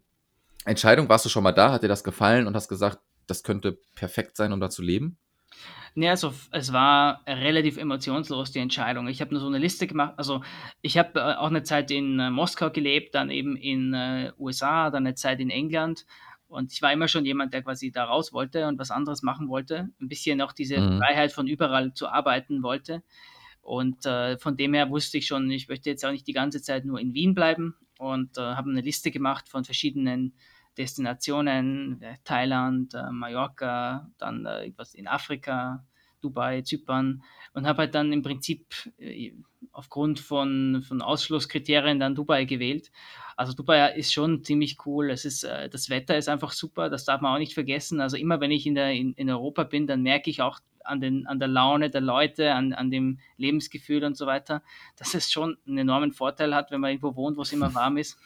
Entscheidung? 0.64 1.10
Warst 1.10 1.26
du 1.26 1.30
schon 1.30 1.44
mal 1.44 1.54
da? 1.54 1.72
Hat 1.72 1.82
dir 1.82 1.88
das 1.88 2.04
gefallen 2.04 2.46
und 2.46 2.56
hast 2.56 2.68
gesagt, 2.68 3.00
das 3.26 3.42
könnte 3.42 3.80
perfekt 3.96 4.38
sein, 4.38 4.54
um 4.54 4.60
da 4.60 4.70
zu 4.70 4.84
leben? 4.84 5.18
Nee, 5.94 6.10
also 6.10 6.34
es 6.52 6.72
war 6.72 7.22
relativ 7.28 7.78
emotionslos, 7.78 8.52
die 8.52 8.60
Entscheidung. 8.60 9.08
Ich 9.08 9.20
habe 9.22 9.32
nur 9.32 9.42
so 9.42 9.48
eine 9.48 9.58
Liste 9.58 9.88
gemacht. 9.88 10.14
Also 10.18 10.42
ich 10.82 10.98
habe 10.98 11.20
äh, 11.20 11.36
auch 11.36 11.48
eine 11.48 11.64
Zeit 11.64 11.92
in 11.92 12.20
äh, 12.20 12.30
Moskau 12.30 12.70
gelebt, 12.70 13.16
dann 13.16 13.30
eben 13.30 13.58
in 13.58 13.94
äh, 13.94 14.32
USA, 14.40 14.90
dann 14.90 15.06
eine 15.06 15.16
Zeit 15.16 15.40
in 15.40 15.50
England 15.50 16.06
und 16.52 16.74
ich 16.74 16.82
war 16.82 16.92
immer 16.92 17.08
schon 17.08 17.26
jemand, 17.26 17.54
der 17.54 17.64
quasi 17.64 17.92
da 17.92 18.04
raus 18.04 18.34
wollte 18.34 18.68
und 18.68 18.78
was 18.78 18.92
anderes 18.92 19.24
machen 19.24 19.48
wollte. 19.48 19.90
Ein 20.02 20.08
bisschen 20.10 20.42
auch 20.42 20.52
diese 20.52 20.80
mhm. 20.80 20.98
Freiheit 20.98 21.32
von 21.32 21.48
überall 21.48 21.94
zu 21.94 22.10
arbeiten 22.10 22.62
wollte. 22.62 23.04
Und 23.62 24.06
äh, 24.06 24.38
von 24.38 24.58
dem 24.58 24.74
her 24.74 24.90
wusste 24.90 25.18
ich 25.18 25.28
schon, 25.28 25.50
ich 25.50 25.70
möchte 25.70 25.90
jetzt 25.90 26.06
auch 26.06 26.12
nicht 26.12 26.28
die 26.28 26.34
ganze 26.34 26.62
Zeit 26.62 26.84
nur 26.84 27.00
in 27.00 27.14
Wien 27.14 27.34
bleiben 27.34 27.76
und 27.98 28.38
äh, 28.38 28.42
habe 28.42 28.70
eine 28.70 28.82
Liste 28.82 29.12
gemacht 29.12 29.48
von 29.48 29.64
verschiedenen 29.64 30.34
Destinationen, 30.78 32.02
äh, 32.02 32.16
Thailand, 32.24 32.94
äh, 32.96 33.12
Mallorca, 33.12 34.10
dann 34.18 34.46
äh, 34.46 34.74
was 34.76 34.94
in 34.94 35.08
Afrika, 35.08 35.86
Dubai, 36.22 36.62
Zypern 36.62 37.24
und 37.54 37.68
habe 37.68 37.80
halt 37.80 37.96
dann 37.96 38.14
im 38.14 38.22
Prinzip 38.22 38.66
äh, 38.98 39.34
aufgrund 39.72 40.20
von, 40.20 40.84
von 40.88 41.02
Ausschlusskriterien 41.02 42.00
dann 42.00 42.16
Dubai 42.16 42.46
gewählt. 42.46 42.92
Also 43.38 43.54
Dubai 43.54 43.94
ist 43.96 44.14
schon 44.14 44.44
ziemlich 44.44 44.78
cool. 44.86 45.10
Es 45.10 45.26
ist, 45.26 45.44
äh, 45.44 45.70
das 45.70 45.90
Wetter 45.90 46.18
ist 46.18 46.30
einfach 46.30 46.52
super, 46.52 46.90
das 46.90 47.06
darf 47.06 47.22
man 47.22 47.34
auch 47.34 47.40
nicht 47.40 47.54
vergessen. 47.54 48.02
Also 48.02 48.18
immer 48.18 48.40
wenn 48.40 48.52
ich 48.52 48.66
in, 48.66 48.76
der, 48.76 48.92
in, 48.92 49.14
in 49.14 49.30
Europa 49.30 49.64
bin, 49.64 49.88
dann 49.88 50.02
merke 50.02 50.30
ich 50.30 50.42
auch 50.42 50.60
an, 50.84 51.00
den, 51.00 51.28
an 51.28 51.40
der 51.40 51.48
Laune 51.48 51.90
der 51.90 52.02
Leute, 52.02 52.54
an, 52.54 52.74
an 52.74 52.92
dem 52.92 53.20
Lebensgefühl 53.38 54.04
und 54.04 54.18
so 54.18 54.26
weiter, 54.26 54.64
dass 54.98 55.14
es 55.14 55.32
schon 55.32 55.58
einen 55.68 55.80
enormen 55.80 56.12
Vorteil 56.12 56.56
hat, 56.56 56.72
wenn 56.72 56.82
man 56.82 56.92
irgendwo 56.92 57.16
wohnt, 57.16 57.38
wo 57.38 57.42
es 57.42 57.54
immer 57.54 57.74
warm 57.76 57.98
ist. 57.98 58.18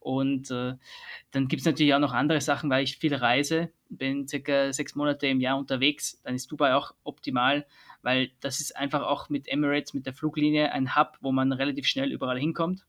Und 0.00 0.50
äh, 0.50 0.74
dann 1.30 1.48
gibt 1.48 1.60
es 1.60 1.66
natürlich 1.66 1.94
auch 1.94 2.00
noch 2.00 2.12
andere 2.12 2.40
Sachen, 2.40 2.70
weil 2.70 2.84
ich 2.84 2.98
viel 2.98 3.14
reise, 3.14 3.70
bin 3.88 4.28
circa 4.28 4.72
sechs 4.72 4.94
Monate 4.94 5.26
im 5.26 5.40
Jahr 5.40 5.58
unterwegs, 5.58 6.20
dann 6.22 6.34
ist 6.34 6.50
Dubai 6.50 6.74
auch 6.74 6.94
optimal, 7.04 7.66
weil 8.02 8.30
das 8.40 8.60
ist 8.60 8.76
einfach 8.76 9.02
auch 9.02 9.28
mit 9.28 9.48
Emirates, 9.48 9.94
mit 9.94 10.06
der 10.06 10.14
Fluglinie 10.14 10.72
ein 10.72 10.96
Hub, 10.96 11.18
wo 11.20 11.32
man 11.32 11.52
relativ 11.52 11.86
schnell 11.86 12.12
überall 12.12 12.38
hinkommt. 12.38 12.84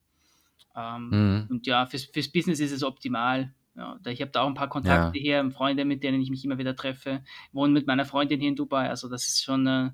Ähm, 0.75 1.09
mhm. 1.09 1.47
Und 1.49 1.67
ja, 1.67 1.85
fürs, 1.85 2.05
fürs 2.05 2.31
Business 2.31 2.59
ist 2.59 2.71
es 2.71 2.83
optimal. 2.83 3.53
Ja, 3.75 3.99
ich 4.05 4.21
habe 4.21 4.31
da 4.31 4.41
auch 4.41 4.47
ein 4.47 4.53
paar 4.53 4.69
Kontakte 4.69 5.17
ja. 5.17 5.41
hier, 5.41 5.51
Freunde, 5.51 5.83
mit 5.83 6.03
denen 6.03 6.21
ich 6.21 6.29
mich 6.29 6.45
immer 6.45 6.57
wieder 6.57 6.75
treffe, 6.75 7.23
wohne 7.51 7.73
mit 7.73 7.87
meiner 7.87 8.05
Freundin 8.05 8.39
hier 8.39 8.49
in 8.49 8.55
Dubai, 8.55 8.89
also 8.89 9.09
das 9.09 9.27
ist 9.27 9.43
schon 9.43 9.67
äh, 9.67 9.91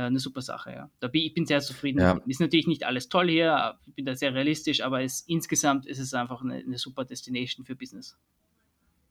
eine 0.00 0.18
super 0.18 0.40
Sache, 0.40 0.72
ja. 0.72 0.90
Da 1.00 1.08
bin, 1.08 1.22
ich 1.22 1.34
bin 1.34 1.46
sehr 1.46 1.60
zufrieden. 1.60 2.00
Ja. 2.00 2.20
Ist 2.26 2.40
natürlich 2.40 2.66
nicht 2.66 2.84
alles 2.84 3.08
toll 3.08 3.28
hier, 3.28 3.78
ich 3.86 3.94
bin 3.94 4.06
da 4.06 4.14
sehr 4.14 4.34
realistisch, 4.34 4.82
aber 4.82 5.02
es, 5.02 5.20
insgesamt 5.20 5.86
ist 5.86 5.98
es 5.98 6.14
einfach 6.14 6.42
eine, 6.42 6.56
eine 6.56 6.78
super 6.78 7.04
Destination 7.04 7.64
für 7.64 7.76
Business. 7.76 8.16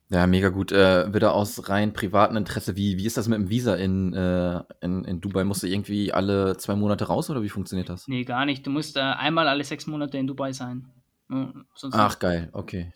Ja, 0.10 0.28
mega 0.28 0.50
gut. 0.50 0.74
Äh, 0.74 1.13
wieder 1.13 1.33
aus 1.33 1.69
rein 1.69 1.94
privatem 1.94 2.36
Interesse, 2.36 2.75
wie, 2.75 2.98
wie 2.98 3.06
ist 3.06 3.16
das 3.16 3.30
mit 3.30 3.39
dem 3.39 3.50
Visa 3.50 3.75
in, 3.75 4.13
äh, 4.13 4.62
in, 4.81 5.06
in 5.06 5.22
Dubai? 5.22 5.45
Musst 5.45 5.63
du 5.63 5.68
irgendwie 5.68 6.12
alle 6.12 6.57
zwei 6.57 6.75
Monate 6.75 7.06
raus 7.06 7.30
oder 7.30 7.44
wie 7.44 7.50
funktioniert 7.50 7.88
das? 7.88 8.10
Nee, 8.10 8.25
gar 8.25 8.45
nicht. 8.45 8.68
Du 8.68 8.72
musst 8.72 8.98
äh, 8.98 9.00
einmal 9.00 9.48
alle 9.48 9.63
sechs 9.63 9.88
Monate 9.88 10.18
in 10.18 10.28
Dubai 10.28 10.51
sein. 10.51 10.86
Ja, 11.30 11.54
Ach, 11.92 12.19
geil, 12.19 12.50
okay. 12.51 12.92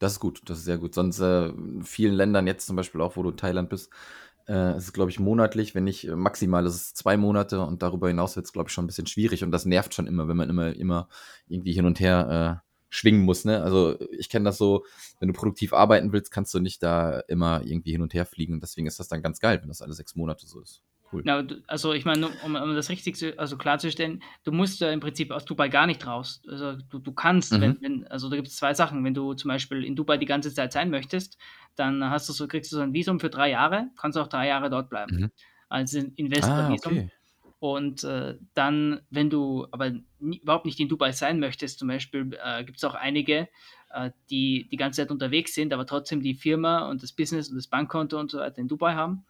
Das 0.00 0.12
ist 0.12 0.20
gut, 0.20 0.40
das 0.46 0.58
ist 0.58 0.64
sehr 0.64 0.78
gut. 0.78 0.92
Sonst 0.94 1.20
äh, 1.20 1.50
in 1.50 1.84
vielen 1.84 2.14
Ländern, 2.14 2.48
jetzt 2.48 2.66
zum 2.66 2.74
Beispiel 2.74 3.00
auch, 3.00 3.16
wo 3.16 3.22
du 3.22 3.30
in 3.30 3.36
Thailand 3.36 3.68
bist, 3.68 3.90
äh, 4.50 4.76
ist 4.76 4.84
es, 4.84 4.92
glaube 4.92 5.10
ich, 5.10 5.20
monatlich, 5.20 5.74
wenn 5.74 5.84
nicht 5.84 6.08
äh, 6.08 6.16
maximal 6.16 6.66
ist 6.66 6.74
es 6.74 6.94
zwei 6.94 7.16
Monate 7.16 7.60
und 7.60 7.82
darüber 7.82 8.08
hinaus 8.08 8.34
wird 8.36 8.46
es, 8.46 8.52
glaube 8.52 8.68
ich, 8.68 8.74
schon 8.74 8.84
ein 8.84 8.88
bisschen 8.88 9.06
schwierig 9.06 9.44
und 9.44 9.52
das 9.52 9.64
nervt 9.64 9.94
schon 9.94 10.06
immer, 10.08 10.26
wenn 10.28 10.36
man 10.36 10.50
immer, 10.50 10.74
immer 10.74 11.08
irgendwie 11.46 11.72
hin 11.72 11.86
und 11.86 12.00
her 12.00 12.60
äh, 12.62 12.68
schwingen 12.88 13.22
muss. 13.22 13.44
Ne? 13.44 13.62
Also 13.62 13.96
ich 14.10 14.28
kenne 14.28 14.46
das 14.46 14.58
so, 14.58 14.84
wenn 15.20 15.28
du 15.28 15.34
produktiv 15.34 15.72
arbeiten 15.72 16.12
willst, 16.12 16.32
kannst 16.32 16.52
du 16.52 16.58
nicht 16.58 16.82
da 16.82 17.20
immer 17.28 17.62
irgendwie 17.64 17.92
hin 17.92 18.02
und 18.02 18.12
her 18.12 18.26
fliegen 18.26 18.60
deswegen 18.60 18.88
ist 18.88 18.98
das 18.98 19.08
dann 19.08 19.22
ganz 19.22 19.38
geil, 19.38 19.60
wenn 19.60 19.68
das 19.68 19.82
alle 19.82 19.94
sechs 19.94 20.16
Monate 20.16 20.46
so 20.46 20.60
ist. 20.60 20.82
Cool. 21.12 21.22
Ja, 21.26 21.42
also 21.66 21.92
ich 21.92 22.04
meine, 22.04 22.28
um, 22.44 22.54
um, 22.54 22.74
das 22.74 22.88
richtig 22.88 23.16
zu, 23.16 23.36
also 23.38 23.56
klarzustellen, 23.56 24.22
du 24.44 24.52
musst 24.52 24.80
äh, 24.80 24.92
im 24.92 25.00
Prinzip 25.00 25.32
aus 25.32 25.44
Dubai 25.44 25.68
gar 25.68 25.86
nicht 25.86 26.06
raus. 26.06 26.40
Also 26.48 26.76
du, 26.76 27.00
du 27.00 27.12
kannst, 27.12 27.52
mhm. 27.52 27.60
wenn, 27.60 27.80
wenn, 27.80 28.06
also 28.06 28.28
da 28.28 28.36
gibt 28.36 28.48
es 28.48 28.56
zwei 28.56 28.74
Sachen. 28.74 29.04
Wenn 29.04 29.14
du 29.14 29.34
zum 29.34 29.48
Beispiel 29.48 29.84
in 29.84 29.96
Dubai 29.96 30.18
die 30.18 30.26
ganze 30.26 30.54
Zeit 30.54 30.72
sein 30.72 30.90
möchtest, 30.90 31.36
dann 31.74 32.04
hast 32.08 32.28
du 32.28 32.32
so, 32.32 32.46
kriegst 32.46 32.70
du 32.70 32.76
so 32.76 32.82
ein 32.82 32.92
Visum 32.92 33.18
für 33.18 33.30
drei 33.30 33.50
Jahre, 33.50 33.88
kannst 33.96 34.18
auch 34.18 34.28
drei 34.28 34.46
Jahre 34.46 34.70
dort 34.70 34.88
bleiben. 34.88 35.16
Mhm. 35.16 35.30
Als 35.68 35.94
Investor-Visum. 35.94 36.92
Ah, 36.92 37.00
okay. 37.00 37.10
Und 37.60 38.04
äh, 38.04 38.38
dann, 38.54 39.02
wenn 39.10 39.28
du 39.28 39.66
aber 39.70 39.92
nie, 40.18 40.38
überhaupt 40.38 40.64
nicht 40.64 40.80
in 40.80 40.88
Dubai 40.88 41.12
sein 41.12 41.38
möchtest, 41.40 41.78
zum 41.78 41.88
Beispiel 41.88 42.38
äh, 42.42 42.64
gibt 42.64 42.78
es 42.78 42.84
auch 42.84 42.94
einige, 42.94 43.48
äh, 43.92 44.10
die 44.30 44.66
die 44.70 44.76
ganze 44.76 45.02
Zeit 45.02 45.10
unterwegs 45.10 45.54
sind, 45.54 45.72
aber 45.74 45.84
trotzdem 45.84 46.22
die 46.22 46.34
Firma 46.34 46.88
und 46.88 47.02
das 47.02 47.12
Business 47.12 47.50
und 47.50 47.56
das 47.56 47.66
Bankkonto 47.66 48.18
und 48.18 48.30
so 48.30 48.38
weiter 48.38 48.58
in 48.58 48.68
Dubai 48.68 48.94
haben. 48.94 49.26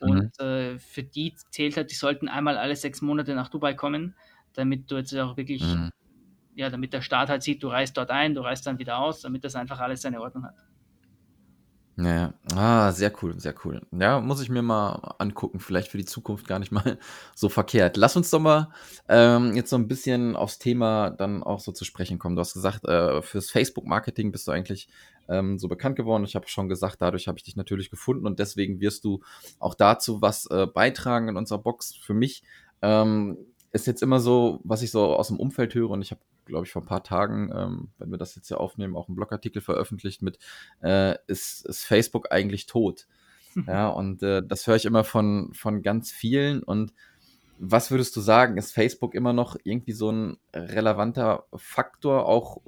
Und 0.00 0.32
mhm. 0.40 0.44
äh, 0.44 0.78
für 0.78 1.02
die 1.02 1.34
zählt 1.50 1.76
halt, 1.76 1.90
die 1.90 1.94
sollten 1.94 2.28
einmal 2.28 2.56
alle 2.56 2.74
sechs 2.74 3.02
Monate 3.02 3.34
nach 3.34 3.48
Dubai 3.48 3.74
kommen, 3.74 4.14
damit 4.54 4.90
du 4.90 4.96
jetzt 4.96 5.14
auch 5.16 5.36
wirklich, 5.36 5.62
mhm. 5.62 5.90
ja, 6.54 6.70
damit 6.70 6.92
der 6.92 7.02
Staat 7.02 7.28
halt 7.28 7.42
sieht, 7.42 7.62
du 7.62 7.68
reist 7.68 7.96
dort 7.96 8.10
ein, 8.10 8.34
du 8.34 8.40
reist 8.40 8.66
dann 8.66 8.78
wieder 8.78 8.98
aus, 8.98 9.20
damit 9.20 9.44
das 9.44 9.54
einfach 9.54 9.78
alles 9.78 10.02
seine 10.02 10.20
Ordnung 10.20 10.44
hat. 10.44 10.56
Ja, 11.96 12.32
ah, 12.54 12.92
sehr 12.92 13.12
cool, 13.20 13.38
sehr 13.38 13.54
cool. 13.64 13.82
Ja, 13.92 14.20
muss 14.20 14.40
ich 14.40 14.48
mir 14.48 14.62
mal 14.62 15.14
angucken. 15.18 15.60
Vielleicht 15.60 15.88
für 15.88 15.98
die 15.98 16.04
Zukunft 16.04 16.48
gar 16.48 16.58
nicht 16.58 16.72
mal 16.72 16.98
so 17.34 17.48
verkehrt. 17.48 17.96
Lass 17.96 18.16
uns 18.16 18.30
doch 18.30 18.40
mal 18.40 18.70
ähm, 19.08 19.54
jetzt 19.54 19.70
so 19.70 19.76
ein 19.76 19.88
bisschen 19.88 20.34
aufs 20.34 20.58
Thema 20.58 21.10
dann 21.10 21.42
auch 21.42 21.60
so 21.60 21.72
zu 21.72 21.84
sprechen 21.84 22.18
kommen. 22.18 22.36
Du 22.36 22.40
hast 22.40 22.54
gesagt, 22.54 22.86
äh, 22.86 23.20
fürs 23.22 23.50
Facebook-Marketing 23.50 24.32
bist 24.32 24.48
du 24.48 24.52
eigentlich 24.52 24.88
ähm, 25.28 25.58
so 25.58 25.68
bekannt 25.68 25.96
geworden. 25.96 26.24
Ich 26.24 26.34
habe 26.36 26.48
schon 26.48 26.68
gesagt, 26.68 26.96
dadurch 27.00 27.28
habe 27.28 27.38
ich 27.38 27.44
dich 27.44 27.56
natürlich 27.56 27.90
gefunden 27.90 28.26
und 28.26 28.38
deswegen 28.38 28.80
wirst 28.80 29.04
du 29.04 29.20
auch 29.58 29.74
dazu 29.74 30.22
was 30.22 30.46
äh, 30.46 30.66
beitragen 30.66 31.28
in 31.28 31.36
unserer 31.36 31.58
Box. 31.58 31.94
Für 31.94 32.14
mich 32.14 32.42
ähm, 32.82 33.36
ist 33.72 33.86
jetzt 33.86 34.02
immer 34.02 34.20
so, 34.20 34.60
was 34.64 34.82
ich 34.82 34.90
so 34.90 35.14
aus 35.14 35.28
dem 35.28 35.38
Umfeld 35.38 35.74
höre 35.74 35.90
und 35.90 36.02
ich 36.02 36.12
habe 36.12 36.20
glaube 36.50 36.66
ich, 36.66 36.72
vor 36.72 36.82
ein 36.82 36.88
paar 36.88 37.02
Tagen, 37.02 37.50
ähm, 37.54 37.88
wenn 37.98 38.10
wir 38.10 38.18
das 38.18 38.34
jetzt 38.36 38.48
hier 38.48 38.60
aufnehmen, 38.60 38.96
auch 38.96 39.08
einen 39.08 39.16
Blogartikel 39.16 39.62
veröffentlicht 39.62 40.22
mit, 40.22 40.38
äh, 40.82 41.16
ist, 41.26 41.66
ist 41.66 41.84
Facebook 41.84 42.30
eigentlich 42.30 42.66
tot? 42.66 43.06
ja, 43.66 43.88
und 43.88 44.22
äh, 44.22 44.42
das 44.46 44.66
höre 44.66 44.76
ich 44.76 44.84
immer 44.84 45.04
von, 45.04 45.52
von 45.54 45.82
ganz 45.82 46.12
vielen. 46.12 46.62
Und 46.62 46.92
was 47.58 47.90
würdest 47.90 48.14
du 48.16 48.20
sagen, 48.20 48.56
ist 48.56 48.72
Facebook 48.72 49.14
immer 49.14 49.32
noch 49.32 49.56
irgendwie 49.64 49.92
so 49.92 50.10
ein 50.10 50.38
relevanter 50.54 51.44
Faktor, 51.54 52.26
auch 52.26 52.58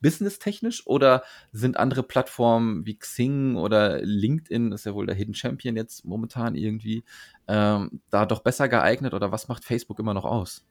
businesstechnisch? 0.00 0.86
Oder 0.86 1.22
sind 1.52 1.76
andere 1.76 2.02
Plattformen 2.02 2.86
wie 2.86 2.98
Xing 2.98 3.56
oder 3.56 4.00
LinkedIn, 4.02 4.72
ist 4.72 4.86
ja 4.86 4.94
wohl 4.94 5.06
der 5.06 5.16
Hidden 5.16 5.34
Champion 5.34 5.76
jetzt 5.76 6.04
momentan 6.04 6.54
irgendwie, 6.54 7.04
ähm, 7.48 8.00
da 8.10 8.26
doch 8.26 8.40
besser 8.40 8.68
geeignet? 8.68 9.14
Oder 9.14 9.32
was 9.32 9.48
macht 9.48 9.64
Facebook 9.64 9.98
immer 9.98 10.14
noch 10.14 10.24
aus? 10.24 10.64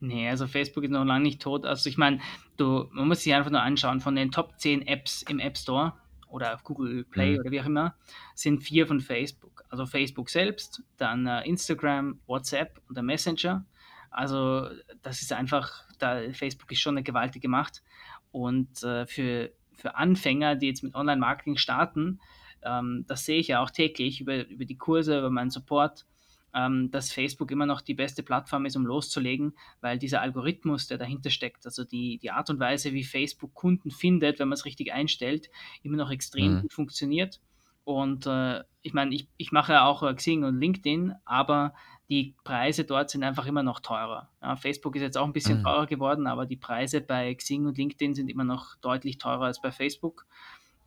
Nee, 0.00 0.28
also 0.28 0.46
Facebook 0.46 0.84
ist 0.84 0.90
noch 0.90 1.04
lange 1.04 1.24
nicht 1.24 1.42
tot. 1.42 1.66
Also 1.66 1.88
ich 1.88 1.96
meine, 1.96 2.20
du, 2.56 2.88
man 2.92 3.08
muss 3.08 3.22
sich 3.22 3.34
einfach 3.34 3.50
nur 3.50 3.62
anschauen, 3.62 4.00
von 4.00 4.14
den 4.14 4.30
Top 4.30 4.58
10 4.58 4.86
Apps 4.86 5.22
im 5.22 5.38
App 5.38 5.56
Store 5.56 5.94
oder 6.28 6.54
auf 6.54 6.62
Google 6.62 7.04
Play 7.04 7.34
mhm. 7.34 7.40
oder 7.40 7.50
wie 7.50 7.60
auch 7.60 7.66
immer, 7.66 7.94
sind 8.34 8.62
vier 8.62 8.86
von 8.86 9.00
Facebook. 9.00 9.64
Also 9.70 9.86
Facebook 9.86 10.30
selbst, 10.30 10.82
dann 10.96 11.26
äh, 11.26 11.42
Instagram, 11.46 12.20
WhatsApp 12.26 12.80
und 12.88 12.96
der 12.96 13.02
Messenger. 13.02 13.64
Also 14.10 14.68
das 15.02 15.22
ist 15.22 15.32
einfach, 15.32 15.84
da 15.98 16.20
Facebook 16.32 16.70
ist 16.72 16.80
schon 16.80 16.94
eine 16.94 17.02
gewaltige 17.02 17.48
Macht. 17.48 17.82
Und 18.30 18.82
äh, 18.82 19.06
für, 19.06 19.50
für 19.74 19.96
Anfänger, 19.96 20.56
die 20.56 20.66
jetzt 20.66 20.82
mit 20.82 20.94
Online-Marketing 20.94 21.56
starten, 21.56 22.20
ähm, 22.62 23.04
das 23.08 23.24
sehe 23.24 23.38
ich 23.38 23.48
ja 23.48 23.62
auch 23.62 23.70
täglich 23.70 24.20
über, 24.20 24.46
über 24.48 24.64
die 24.64 24.76
Kurse, 24.76 25.18
über 25.18 25.30
meinen 25.30 25.50
Support, 25.50 26.06
ähm, 26.54 26.90
dass 26.90 27.12
Facebook 27.12 27.50
immer 27.50 27.66
noch 27.66 27.80
die 27.80 27.94
beste 27.94 28.22
Plattform 28.22 28.66
ist, 28.66 28.76
um 28.76 28.86
loszulegen, 28.86 29.54
weil 29.80 29.98
dieser 29.98 30.20
Algorithmus, 30.20 30.86
der 30.86 30.98
dahinter 30.98 31.30
steckt, 31.30 31.66
also 31.66 31.84
die, 31.84 32.18
die 32.18 32.30
Art 32.30 32.50
und 32.50 32.60
Weise, 32.60 32.92
wie 32.92 33.04
Facebook 33.04 33.54
Kunden 33.54 33.90
findet, 33.90 34.38
wenn 34.38 34.48
man 34.48 34.54
es 34.56 34.64
richtig 34.64 34.92
einstellt, 34.92 35.50
immer 35.82 35.96
noch 35.96 36.10
extrem 36.10 36.56
mhm. 36.56 36.60
gut 36.62 36.72
funktioniert. 36.72 37.40
Und 37.84 38.26
äh, 38.26 38.64
ich 38.82 38.92
meine, 38.92 39.14
ich, 39.14 39.28
ich 39.36 39.50
mache 39.50 39.72
ja 39.72 39.86
auch 39.86 40.02
äh, 40.02 40.12
Xing 40.14 40.44
und 40.44 40.60
LinkedIn, 40.60 41.14
aber 41.24 41.74
die 42.10 42.34
Preise 42.44 42.84
dort 42.84 43.10
sind 43.10 43.22
einfach 43.22 43.46
immer 43.46 43.62
noch 43.62 43.80
teurer. 43.80 44.30
Ja, 44.42 44.56
Facebook 44.56 44.96
ist 44.96 45.02
jetzt 45.02 45.18
auch 45.18 45.26
ein 45.26 45.32
bisschen 45.32 45.60
mhm. 45.60 45.64
teurer 45.64 45.86
geworden, 45.86 46.26
aber 46.26 46.46
die 46.46 46.56
Preise 46.56 47.00
bei 47.00 47.34
Xing 47.34 47.66
und 47.66 47.76
LinkedIn 47.76 48.14
sind 48.14 48.28
immer 48.28 48.44
noch 48.44 48.76
deutlich 48.76 49.18
teurer 49.18 49.44
als 49.44 49.60
bei 49.60 49.72
Facebook. 49.72 50.26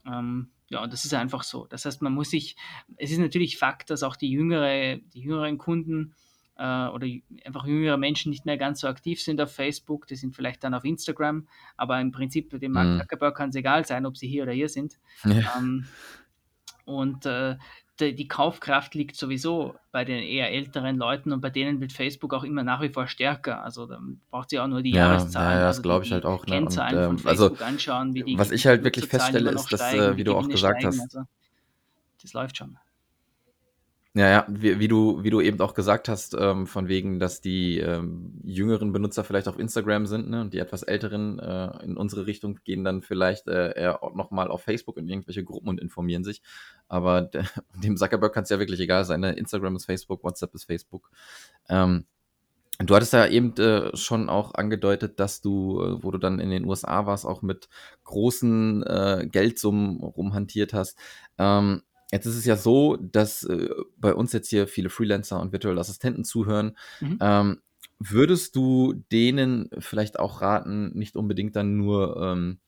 Ähm, 0.05 0.49
ja, 0.71 0.87
das 0.87 1.03
ist 1.03 1.13
einfach 1.13 1.43
so. 1.43 1.67
Das 1.67 1.85
heißt, 1.85 2.01
man 2.01 2.13
muss 2.13 2.29
sich, 2.29 2.55
es 2.95 3.11
ist 3.11 3.19
natürlich 3.19 3.57
Fakt, 3.57 3.89
dass 3.89 4.03
auch 4.03 4.15
die, 4.15 4.31
jüngere, 4.31 4.97
die 5.13 5.19
jüngeren 5.19 5.57
Kunden 5.57 6.15
äh, 6.57 6.87
oder 6.87 7.07
einfach 7.45 7.65
jüngere 7.65 7.97
Menschen 7.97 8.29
nicht 8.29 8.45
mehr 8.45 8.57
ganz 8.57 8.79
so 8.79 8.87
aktiv 8.87 9.21
sind 9.21 9.41
auf 9.41 9.53
Facebook, 9.53 10.07
die 10.07 10.15
sind 10.15 10.33
vielleicht 10.33 10.63
dann 10.63 10.73
auf 10.73 10.85
Instagram, 10.85 11.47
aber 11.75 11.99
im 11.99 12.13
Prinzip 12.13 12.57
dem 12.57 12.71
Mark 12.71 12.87
mhm. 12.87 12.99
Zuckerberg 13.01 13.35
kann 13.35 13.49
es 13.49 13.55
egal 13.55 13.85
sein, 13.85 14.05
ob 14.05 14.15
sie 14.15 14.29
hier 14.29 14.43
oder 14.43 14.53
hier 14.53 14.69
sind. 14.69 14.97
Ja. 15.25 15.57
Ähm, 15.57 15.87
und 16.85 17.25
äh, 17.25 17.57
die, 17.99 18.15
die, 18.15 18.27
Kaufkraft 18.27 18.95
liegt 18.95 19.15
sowieso 19.15 19.75
bei 19.91 20.05
den 20.05 20.23
eher 20.23 20.51
älteren 20.51 20.97
Leuten 20.97 21.31
und 21.31 21.41
bei 21.41 21.49
denen 21.49 21.79
wird 21.81 21.91
Facebook 21.91 22.33
auch 22.33 22.43
immer 22.43 22.63
nach 22.63 22.81
wie 22.81 22.89
vor 22.89 23.07
stärker. 23.07 23.63
Also 23.63 23.85
dann 23.85 24.21
braucht 24.29 24.49
sie 24.49 24.59
auch 24.59 24.67
nur 24.67 24.81
die 24.81 24.91
ja, 24.91 25.13
Jahreszahlen. 25.13 25.59
Ja, 25.59 25.59
das 25.59 25.77
also 25.77 25.81
glaube 25.83 26.05
ich 26.05 26.11
halt 26.11 26.25
auch. 26.25 26.45
Ne? 26.45 26.53
Kennzahlen 26.53 26.97
und, 26.97 27.03
ähm, 27.03 27.19
von 27.19 27.29
also 27.29 27.43
Facebook 27.45 27.61
also, 27.61 27.73
anschauen, 27.73 28.13
wie 28.13 28.23
die 28.23 28.37
Was 28.37 28.51
ich 28.51 28.65
halt 28.65 28.83
wirklich 28.83 29.05
feststelle, 29.05 29.51
ist, 29.51 29.71
dass, 29.71 29.79
steigen, 29.79 30.13
äh, 30.13 30.17
wie 30.17 30.23
du 30.23 30.35
auch 30.35 30.47
gesagt 30.47 30.81
steigen. 30.81 30.99
hast, 30.99 31.15
also, 31.15 31.27
das 32.21 32.33
läuft 32.33 32.57
schon. 32.57 32.77
Ja, 34.13 34.29
ja, 34.29 34.45
wie, 34.49 34.77
wie, 34.77 34.89
du, 34.89 35.23
wie 35.23 35.29
du 35.29 35.39
eben 35.39 35.61
auch 35.61 35.73
gesagt 35.73 36.09
hast, 36.09 36.35
ähm, 36.37 36.67
von 36.67 36.89
wegen, 36.89 37.17
dass 37.17 37.39
die 37.39 37.79
ähm, 37.79 38.41
jüngeren 38.43 38.91
Benutzer 38.91 39.23
vielleicht 39.23 39.47
auf 39.47 39.57
Instagram 39.57 40.05
sind 40.05 40.29
ne, 40.29 40.41
und 40.41 40.53
die 40.53 40.57
etwas 40.57 40.83
älteren 40.83 41.39
äh, 41.39 41.81
in 41.85 41.95
unsere 41.95 42.25
Richtung 42.27 42.59
gehen 42.65 42.83
dann 42.83 43.03
vielleicht 43.03 43.47
äh, 43.47 43.71
eher 43.71 44.01
nochmal 44.13 44.49
auf 44.49 44.63
Facebook 44.63 44.97
in 44.97 45.07
irgendwelche 45.07 45.45
Gruppen 45.45 45.69
und 45.69 45.79
informieren 45.79 46.25
sich. 46.25 46.41
Aber 46.89 47.21
der, 47.21 47.45
dem 47.81 47.95
Zuckerberg 47.95 48.33
kann 48.33 48.43
es 48.43 48.49
ja 48.49 48.59
wirklich 48.59 48.81
egal 48.81 49.05
sein. 49.05 49.21
Ne? 49.21 49.31
Instagram 49.31 49.77
ist 49.77 49.85
Facebook, 49.85 50.25
WhatsApp 50.25 50.53
ist 50.55 50.65
Facebook. 50.65 51.09
Ähm, 51.69 52.05
Du 52.79 52.95
hattest 52.95 53.13
ja 53.13 53.27
eben 53.27 53.55
äh, 53.57 53.95
schon 53.95 54.27
auch 54.27 54.55
angedeutet, 54.55 55.19
dass 55.19 55.41
du, 55.41 55.81
äh, 55.83 56.03
wo 56.03 56.09
du 56.09 56.17
dann 56.17 56.39
in 56.39 56.49
den 56.49 56.65
USA 56.65 57.05
warst, 57.05 57.25
auch 57.25 57.43
mit 57.43 57.69
großen 58.05 58.81
äh, 58.83 59.27
Geldsummen 59.31 60.01
rumhantiert 60.01 60.73
hast. 60.73 60.97
Ähm, 61.37 61.83
Jetzt 62.11 62.25
ist 62.25 62.35
es 62.35 62.45
ja 62.45 62.57
so, 62.57 62.97
dass 62.97 63.43
äh, 63.43 63.69
bei 63.97 64.13
uns 64.13 64.33
jetzt 64.33 64.49
hier 64.49 64.67
viele 64.67 64.89
Freelancer 64.89 65.39
und 65.39 65.53
virtuelle 65.53 65.79
Assistenten 65.79 66.25
zuhören. 66.25 66.77
Mhm. 66.99 67.17
Ähm, 67.21 67.61
würdest 67.99 68.55
du 68.55 68.93
denen 69.11 69.69
vielleicht 69.79 70.19
auch 70.19 70.41
raten, 70.41 70.91
nicht 70.93 71.15
unbedingt 71.15 71.55
dann 71.55 71.77
nur, 71.77 72.17
ähm, 72.17 72.59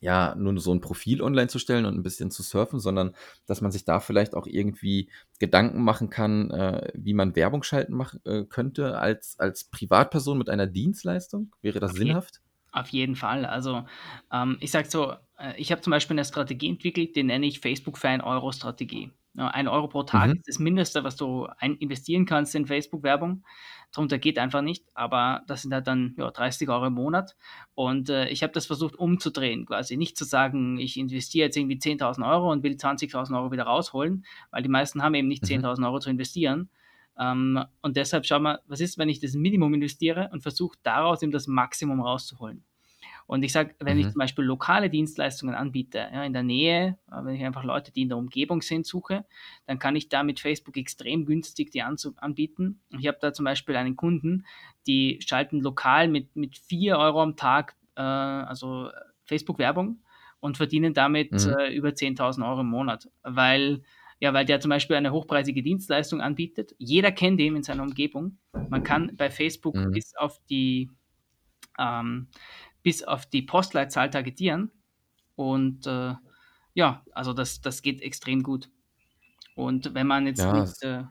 ja, 0.00 0.34
nur 0.36 0.58
so 0.58 0.72
ein 0.72 0.80
Profil 0.80 1.22
online 1.22 1.48
zu 1.48 1.58
stellen 1.58 1.84
und 1.84 1.94
ein 1.94 2.02
bisschen 2.02 2.30
zu 2.30 2.42
surfen, 2.42 2.80
sondern 2.80 3.14
dass 3.46 3.60
man 3.60 3.70
sich 3.70 3.84
da 3.84 4.00
vielleicht 4.00 4.34
auch 4.34 4.46
irgendwie 4.46 5.10
Gedanken 5.38 5.82
machen 5.82 6.10
kann, 6.10 6.50
äh, 6.50 6.90
wie 6.94 7.14
man 7.14 7.36
Werbung 7.36 7.62
schalten 7.62 7.94
mach, 7.94 8.14
äh, 8.24 8.44
könnte 8.44 8.98
als, 8.98 9.38
als 9.38 9.64
Privatperson 9.64 10.38
mit 10.38 10.48
einer 10.48 10.66
Dienstleistung? 10.66 11.54
Wäre 11.60 11.78
das 11.78 11.92
okay. 11.92 12.00
sinnhaft? 12.00 12.40
Auf 12.72 12.88
jeden 12.88 13.16
Fall. 13.16 13.44
Also 13.44 13.84
ähm, 14.32 14.56
ich 14.60 14.70
sage 14.70 14.88
so, 14.88 15.12
ich 15.56 15.72
habe 15.72 15.80
zum 15.80 15.90
Beispiel 15.90 16.14
eine 16.14 16.24
Strategie 16.24 16.68
entwickelt, 16.68 17.16
die 17.16 17.22
nenne 17.22 17.46
ich 17.46 17.60
Facebook 17.60 17.98
für 17.98 18.08
ein 18.08 18.20
Euro 18.20 18.52
Strategie. 18.52 19.10
Ein 19.34 19.66
Euro 19.66 19.88
pro 19.88 20.02
Tag 20.02 20.28
mhm. 20.28 20.36
ist 20.36 20.48
das 20.48 20.58
Mindeste, 20.58 21.04
was 21.04 21.16
du 21.16 21.48
investieren 21.78 22.26
kannst 22.26 22.54
in 22.54 22.66
Facebook-Werbung. 22.66 23.44
Darunter 23.90 24.18
geht 24.18 24.38
einfach 24.38 24.60
nicht, 24.60 24.84
aber 24.94 25.42
das 25.46 25.62
sind 25.62 25.72
halt 25.72 25.86
dann 25.86 26.14
ja, 26.18 26.30
30 26.30 26.68
Euro 26.68 26.86
im 26.86 26.94
Monat. 26.94 27.34
Und 27.74 28.10
äh, 28.10 28.28
ich 28.28 28.42
habe 28.42 28.52
das 28.52 28.66
versucht 28.66 28.94
umzudrehen, 28.96 29.64
quasi 29.64 29.96
nicht 29.96 30.18
zu 30.18 30.24
sagen, 30.24 30.78
ich 30.78 30.98
investiere 30.98 31.46
jetzt 31.46 31.56
irgendwie 31.56 31.76
10.000 31.76 32.28
Euro 32.30 32.52
und 32.52 32.62
will 32.62 32.72
20.000 32.72 33.36
Euro 33.36 33.52
wieder 33.52 33.64
rausholen, 33.64 34.24
weil 34.50 34.62
die 34.62 34.68
meisten 34.68 35.02
haben 35.02 35.14
eben 35.14 35.28
nicht 35.28 35.42
mhm. 35.42 35.64
10.000 35.64 35.86
Euro 35.86 35.98
zu 35.98 36.10
investieren. 36.10 36.68
Ähm, 37.18 37.64
und 37.80 37.96
deshalb 37.96 38.26
schau 38.26 38.38
mal, 38.38 38.60
was 38.66 38.80
ist, 38.80 38.98
wenn 38.98 39.08
ich 39.08 39.20
das 39.20 39.34
Minimum 39.34 39.72
investiere 39.74 40.28
und 40.32 40.42
versuche 40.42 40.76
daraus 40.82 41.22
eben 41.22 41.32
das 41.32 41.46
Maximum 41.46 42.00
rauszuholen. 42.00 42.64
Und 43.26 43.42
ich 43.42 43.52
sage, 43.52 43.74
wenn 43.80 43.96
mhm. 43.96 44.00
ich 44.06 44.10
zum 44.10 44.18
Beispiel 44.18 44.44
lokale 44.44 44.90
Dienstleistungen 44.90 45.54
anbiete, 45.54 45.98
ja, 45.98 46.24
in 46.24 46.32
der 46.32 46.42
Nähe, 46.42 46.98
äh, 47.10 47.24
wenn 47.24 47.34
ich 47.34 47.44
einfach 47.44 47.64
Leute, 47.64 47.92
die 47.92 48.02
in 48.02 48.08
der 48.08 48.18
Umgebung 48.18 48.62
sind, 48.62 48.86
suche, 48.86 49.24
dann 49.66 49.78
kann 49.78 49.96
ich 49.96 50.08
da 50.08 50.22
mit 50.22 50.40
Facebook 50.40 50.76
extrem 50.76 51.24
günstig 51.24 51.70
die 51.70 51.82
anbieten. 51.82 52.80
Ich 52.98 53.06
habe 53.06 53.18
da 53.20 53.32
zum 53.32 53.44
Beispiel 53.44 53.76
einen 53.76 53.96
Kunden, 53.96 54.44
die 54.86 55.20
schalten 55.26 55.60
lokal 55.60 56.08
mit, 56.08 56.36
mit 56.36 56.58
4 56.58 56.98
Euro 56.98 57.22
am 57.22 57.36
Tag, 57.36 57.76
äh, 57.96 58.02
also 58.02 58.90
Facebook-Werbung 59.24 60.02
und 60.40 60.56
verdienen 60.56 60.94
damit 60.94 61.32
mhm. 61.32 61.54
äh, 61.58 61.74
über 61.74 61.90
10.000 61.90 62.46
Euro 62.48 62.60
im 62.60 62.68
Monat, 62.68 63.08
weil 63.22 63.82
ja, 64.22 64.32
weil 64.32 64.44
der 64.44 64.60
zum 64.60 64.68
Beispiel 64.68 64.94
eine 64.94 65.10
hochpreisige 65.10 65.64
Dienstleistung 65.64 66.20
anbietet. 66.20 66.76
Jeder 66.78 67.10
kennt 67.10 67.40
ihn 67.40 67.56
in 67.56 67.64
seiner 67.64 67.82
Umgebung. 67.82 68.38
Man 68.68 68.84
kann 68.84 69.16
bei 69.16 69.30
Facebook 69.30 69.74
mhm. 69.74 69.90
bis 69.90 70.14
auf 70.16 70.38
die 70.48 70.92
ähm, 71.76 72.28
bis 72.82 73.02
auf 73.02 73.26
die 73.26 73.42
Postleitzahl 73.42 74.10
targetieren. 74.10 74.70
Und 75.36 75.86
äh, 75.86 76.14
ja, 76.74 77.04
also 77.12 77.32
das, 77.32 77.60
das 77.60 77.82
geht 77.82 78.02
extrem 78.02 78.42
gut. 78.42 78.70
Und 79.54 79.94
wenn 79.94 80.06
man 80.06 80.26
jetzt 80.26 80.40
ja. 80.40 80.52
nicht, 80.52 80.82
äh, 80.82 81.04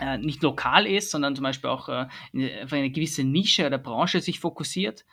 äh, 0.00 0.18
nicht 0.18 0.42
lokal 0.42 0.86
ist, 0.86 1.10
sondern 1.10 1.36
zum 1.36 1.44
Beispiel 1.44 1.70
auch 1.70 1.88
äh, 1.88 2.06
auf 2.64 2.72
eine 2.72 2.90
gewisse 2.90 3.24
Nische 3.24 3.66
oder 3.66 3.78
Branche 3.78 4.20
sich 4.20 4.40
fokussiert, 4.40 5.04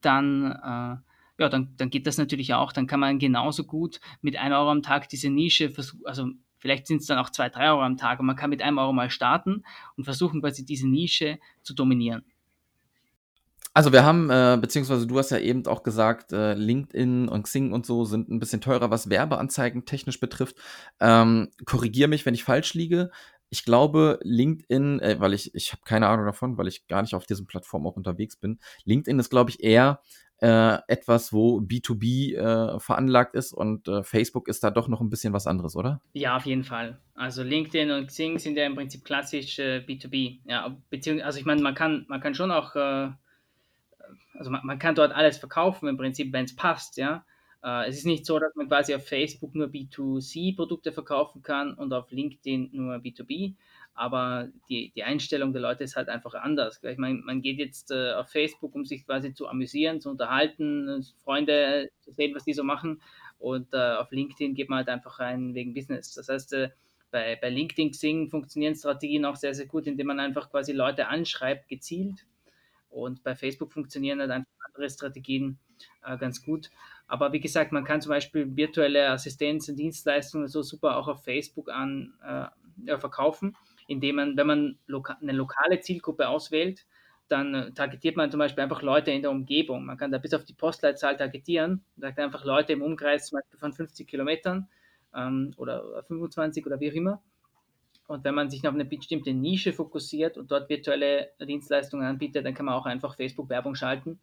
dann, 0.00 0.52
äh, 0.52 1.42
ja, 1.42 1.48
dann, 1.50 1.74
dann 1.76 1.90
geht 1.90 2.06
das 2.06 2.18
natürlich 2.18 2.54
auch. 2.54 2.72
Dann 2.72 2.86
kann 2.86 3.00
man 3.00 3.18
genauso 3.18 3.64
gut 3.64 4.00
mit 4.22 4.36
1 4.36 4.54
Euro 4.54 4.70
am 4.70 4.82
Tag 4.82 5.08
diese 5.08 5.30
Nische 5.30 5.70
versuchen, 5.70 6.06
also 6.06 6.28
vielleicht 6.58 6.86
sind 6.86 7.02
es 7.02 7.06
dann 7.06 7.18
auch 7.18 7.30
2, 7.30 7.50
3 7.50 7.70
Euro 7.70 7.82
am 7.82 7.96
Tag 7.96 8.20
und 8.20 8.26
man 8.26 8.36
kann 8.36 8.50
mit 8.50 8.62
einem 8.62 8.78
Euro 8.78 8.92
mal 8.92 9.10
starten 9.10 9.64
und 9.96 10.04
versuchen 10.04 10.40
quasi 10.40 10.64
diese 10.64 10.88
Nische 10.88 11.38
zu 11.62 11.74
dominieren. 11.74 12.24
Also 13.76 13.92
wir 13.92 14.04
haben, 14.06 14.30
äh, 14.30 14.56
beziehungsweise 14.58 15.06
du 15.06 15.18
hast 15.18 15.28
ja 15.28 15.36
eben 15.36 15.66
auch 15.66 15.82
gesagt, 15.82 16.32
äh, 16.32 16.54
LinkedIn 16.54 17.28
und 17.28 17.42
Xing 17.42 17.74
und 17.74 17.84
so 17.84 18.06
sind 18.06 18.30
ein 18.30 18.38
bisschen 18.38 18.62
teurer, 18.62 18.90
was 18.90 19.10
Werbeanzeigen 19.10 19.84
technisch 19.84 20.18
betrifft. 20.18 20.56
Ähm, 20.98 21.50
Korrigiere 21.66 22.08
mich, 22.08 22.24
wenn 22.24 22.32
ich 22.32 22.42
falsch 22.42 22.72
liege. 22.72 23.10
Ich 23.50 23.66
glaube, 23.66 24.18
LinkedIn, 24.22 25.00
äh, 25.00 25.20
weil 25.20 25.34
ich, 25.34 25.54
ich 25.54 25.72
habe 25.72 25.82
keine 25.84 26.08
Ahnung 26.08 26.24
davon, 26.24 26.56
weil 26.56 26.68
ich 26.68 26.86
gar 26.86 27.02
nicht 27.02 27.14
auf 27.14 27.26
diesen 27.26 27.46
Plattformen 27.46 27.86
auch 27.86 27.96
unterwegs 27.96 28.36
bin. 28.36 28.60
LinkedIn 28.86 29.18
ist, 29.18 29.28
glaube 29.28 29.50
ich, 29.50 29.62
eher 29.62 30.00
äh, 30.40 30.78
etwas, 30.88 31.34
wo 31.34 31.60
B2B 31.60 32.34
äh, 32.34 32.80
veranlagt 32.80 33.34
ist 33.34 33.52
und 33.52 33.88
äh, 33.88 34.02
Facebook 34.02 34.48
ist 34.48 34.64
da 34.64 34.70
doch 34.70 34.88
noch 34.88 35.02
ein 35.02 35.10
bisschen 35.10 35.34
was 35.34 35.46
anderes, 35.46 35.76
oder? 35.76 36.00
Ja, 36.14 36.34
auf 36.36 36.46
jeden 36.46 36.64
Fall. 36.64 36.98
Also 37.14 37.42
LinkedIn 37.42 37.90
und 37.90 38.06
Xing 38.06 38.38
sind 38.38 38.56
ja 38.56 38.64
im 38.64 38.74
Prinzip 38.74 39.04
klassisch 39.04 39.58
äh, 39.58 39.84
B2B. 39.86 40.38
Ja, 40.46 40.74
beziehungsweise, 40.88 41.26
also 41.26 41.38
ich 41.40 41.44
meine, 41.44 41.60
man 41.60 41.74
kann, 41.74 42.06
man 42.08 42.22
kann 42.22 42.34
schon 42.34 42.50
auch, 42.50 42.74
äh, 42.74 43.10
also 44.38 44.50
man, 44.50 44.64
man, 44.64 44.78
kann 44.78 44.94
dort 44.94 45.12
alles 45.12 45.38
verkaufen 45.38 45.88
im 45.88 45.96
Prinzip, 45.96 46.32
wenn 46.32 46.44
es 46.44 46.56
passt, 46.56 46.96
ja. 46.96 47.24
Äh, 47.62 47.88
es 47.88 47.98
ist 47.98 48.06
nicht 48.06 48.26
so, 48.26 48.38
dass 48.38 48.54
man 48.54 48.68
quasi 48.68 48.94
auf 48.94 49.06
Facebook 49.06 49.54
nur 49.54 49.68
B2C-Produkte 49.68 50.92
verkaufen 50.92 51.42
kann 51.42 51.74
und 51.74 51.92
auf 51.92 52.10
LinkedIn 52.10 52.70
nur 52.72 52.96
B2B 52.96 53.54
aber 53.96 54.48
die, 54.68 54.92
die 54.94 55.02
Einstellung 55.02 55.52
der 55.52 55.62
Leute 55.62 55.82
ist 55.82 55.96
halt 55.96 56.10
einfach 56.10 56.34
anders. 56.34 56.80
Ich 56.82 56.98
meine, 56.98 57.18
man 57.18 57.40
geht 57.40 57.58
jetzt 57.58 57.90
äh, 57.90 58.12
auf 58.12 58.28
Facebook, 58.28 58.74
um 58.74 58.84
sich 58.84 59.06
quasi 59.06 59.32
zu 59.32 59.48
amüsieren, 59.48 60.02
zu 60.02 60.10
unterhalten, 60.10 61.02
Freunde 61.24 61.90
zu 62.02 62.12
sehen, 62.12 62.34
was 62.34 62.44
die 62.44 62.52
so 62.52 62.62
machen. 62.62 63.00
Und 63.38 63.72
äh, 63.72 63.94
auf 63.94 64.12
LinkedIn 64.12 64.54
geht 64.54 64.68
man 64.68 64.78
halt 64.78 64.88
einfach 64.90 65.18
rein 65.18 65.54
wegen 65.54 65.72
Business. 65.72 66.12
Das 66.12 66.28
heißt, 66.28 66.52
äh, 66.52 66.70
bei, 67.10 67.36
bei 67.40 67.48
LinkedIn 67.48 67.92
Xing 67.92 68.28
funktionieren 68.28 68.74
Strategien 68.74 69.24
auch 69.24 69.36
sehr, 69.36 69.54
sehr 69.54 69.66
gut, 69.66 69.86
indem 69.86 70.08
man 70.08 70.20
einfach 70.20 70.50
quasi 70.50 70.72
Leute 70.72 71.08
anschreibt, 71.08 71.68
gezielt. 71.68 72.26
Und 72.96 73.22
bei 73.22 73.34
Facebook 73.34 73.72
funktionieren 73.72 74.20
halt 74.20 74.30
einfach 74.30 74.50
andere 74.66 74.88
Strategien 74.90 75.58
äh, 76.04 76.16
ganz 76.16 76.42
gut. 76.42 76.70
Aber 77.06 77.32
wie 77.32 77.40
gesagt, 77.40 77.72
man 77.72 77.84
kann 77.84 78.00
zum 78.00 78.10
Beispiel 78.10 78.56
virtuelle 78.56 79.10
Assistenz 79.10 79.68
und 79.68 79.76
Dienstleistungen 79.76 80.48
so 80.48 80.62
super 80.62 80.96
auch 80.96 81.08
auf 81.08 81.24
Facebook 81.24 81.70
an, 81.70 82.14
äh, 82.24 82.98
verkaufen 82.98 83.56
indem 83.86 84.16
man, 84.16 84.36
wenn 84.36 84.46
man 84.46 84.78
loka 84.86 85.16
eine 85.20 85.32
lokale 85.32 85.80
Zielgruppe 85.80 86.28
auswählt, 86.28 86.86
dann 87.28 87.54
äh, 87.54 87.72
targetiert 87.72 88.16
man 88.16 88.30
zum 88.30 88.38
Beispiel 88.38 88.62
einfach 88.62 88.82
Leute 88.82 89.10
in 89.10 89.22
der 89.22 89.30
Umgebung. 89.30 89.84
Man 89.84 89.96
kann 89.96 90.12
da 90.12 90.18
bis 90.18 90.34
auf 90.34 90.44
die 90.44 90.54
Postleitzahl 90.54 91.16
targetieren, 91.16 91.84
sagt 91.96 92.18
einfach 92.18 92.44
Leute 92.44 92.72
im 92.72 92.82
Umkreis 92.82 93.28
zum 93.28 93.38
Beispiel 93.38 93.58
von 93.58 93.72
50 93.72 94.06
Kilometern 94.06 94.68
ähm, 95.14 95.52
oder 95.56 96.04
25 96.04 96.66
oder 96.66 96.80
wie 96.80 96.90
auch 96.90 96.94
immer. 96.94 97.22
Und 98.06 98.22
wenn 98.24 98.34
man 98.34 98.50
sich 98.50 98.66
auf 98.66 98.74
eine 98.74 98.84
bestimmte 98.84 99.32
Nische 99.32 99.72
fokussiert 99.72 100.38
und 100.38 100.50
dort 100.50 100.68
virtuelle 100.68 101.32
Dienstleistungen 101.40 102.06
anbietet, 102.06 102.46
dann 102.46 102.54
kann 102.54 102.66
man 102.66 102.74
auch 102.74 102.86
einfach 102.86 103.16
Facebook-Werbung 103.16 103.74
schalten 103.74 104.20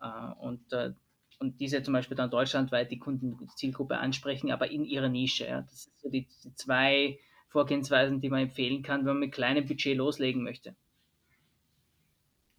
äh, 0.00 0.34
und, 0.40 0.72
äh, 0.72 0.92
und 1.38 1.60
diese 1.60 1.82
zum 1.82 1.94
Beispiel 1.94 2.16
dann 2.16 2.30
deutschlandweit 2.30 2.90
die 2.90 2.98
Kundenzielgruppe 2.98 3.98
ansprechen, 3.98 4.50
aber 4.50 4.70
in 4.70 4.84
ihrer 4.84 5.08
Nische. 5.08 5.46
Ja. 5.46 5.62
Das 5.62 5.84
sind 5.84 5.98
so 6.00 6.10
die, 6.10 6.26
die 6.44 6.54
zwei 6.54 7.18
Vorgehensweisen, 7.48 8.20
die 8.20 8.30
man 8.30 8.42
empfehlen 8.42 8.82
kann, 8.82 9.00
wenn 9.00 9.14
man 9.14 9.20
mit 9.20 9.32
kleinem 9.32 9.66
Budget 9.66 9.96
loslegen 9.96 10.42
möchte. 10.42 10.74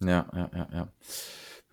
Ja, 0.00 0.26
ja, 0.34 0.50
ja, 0.54 0.68
ja. 0.72 0.88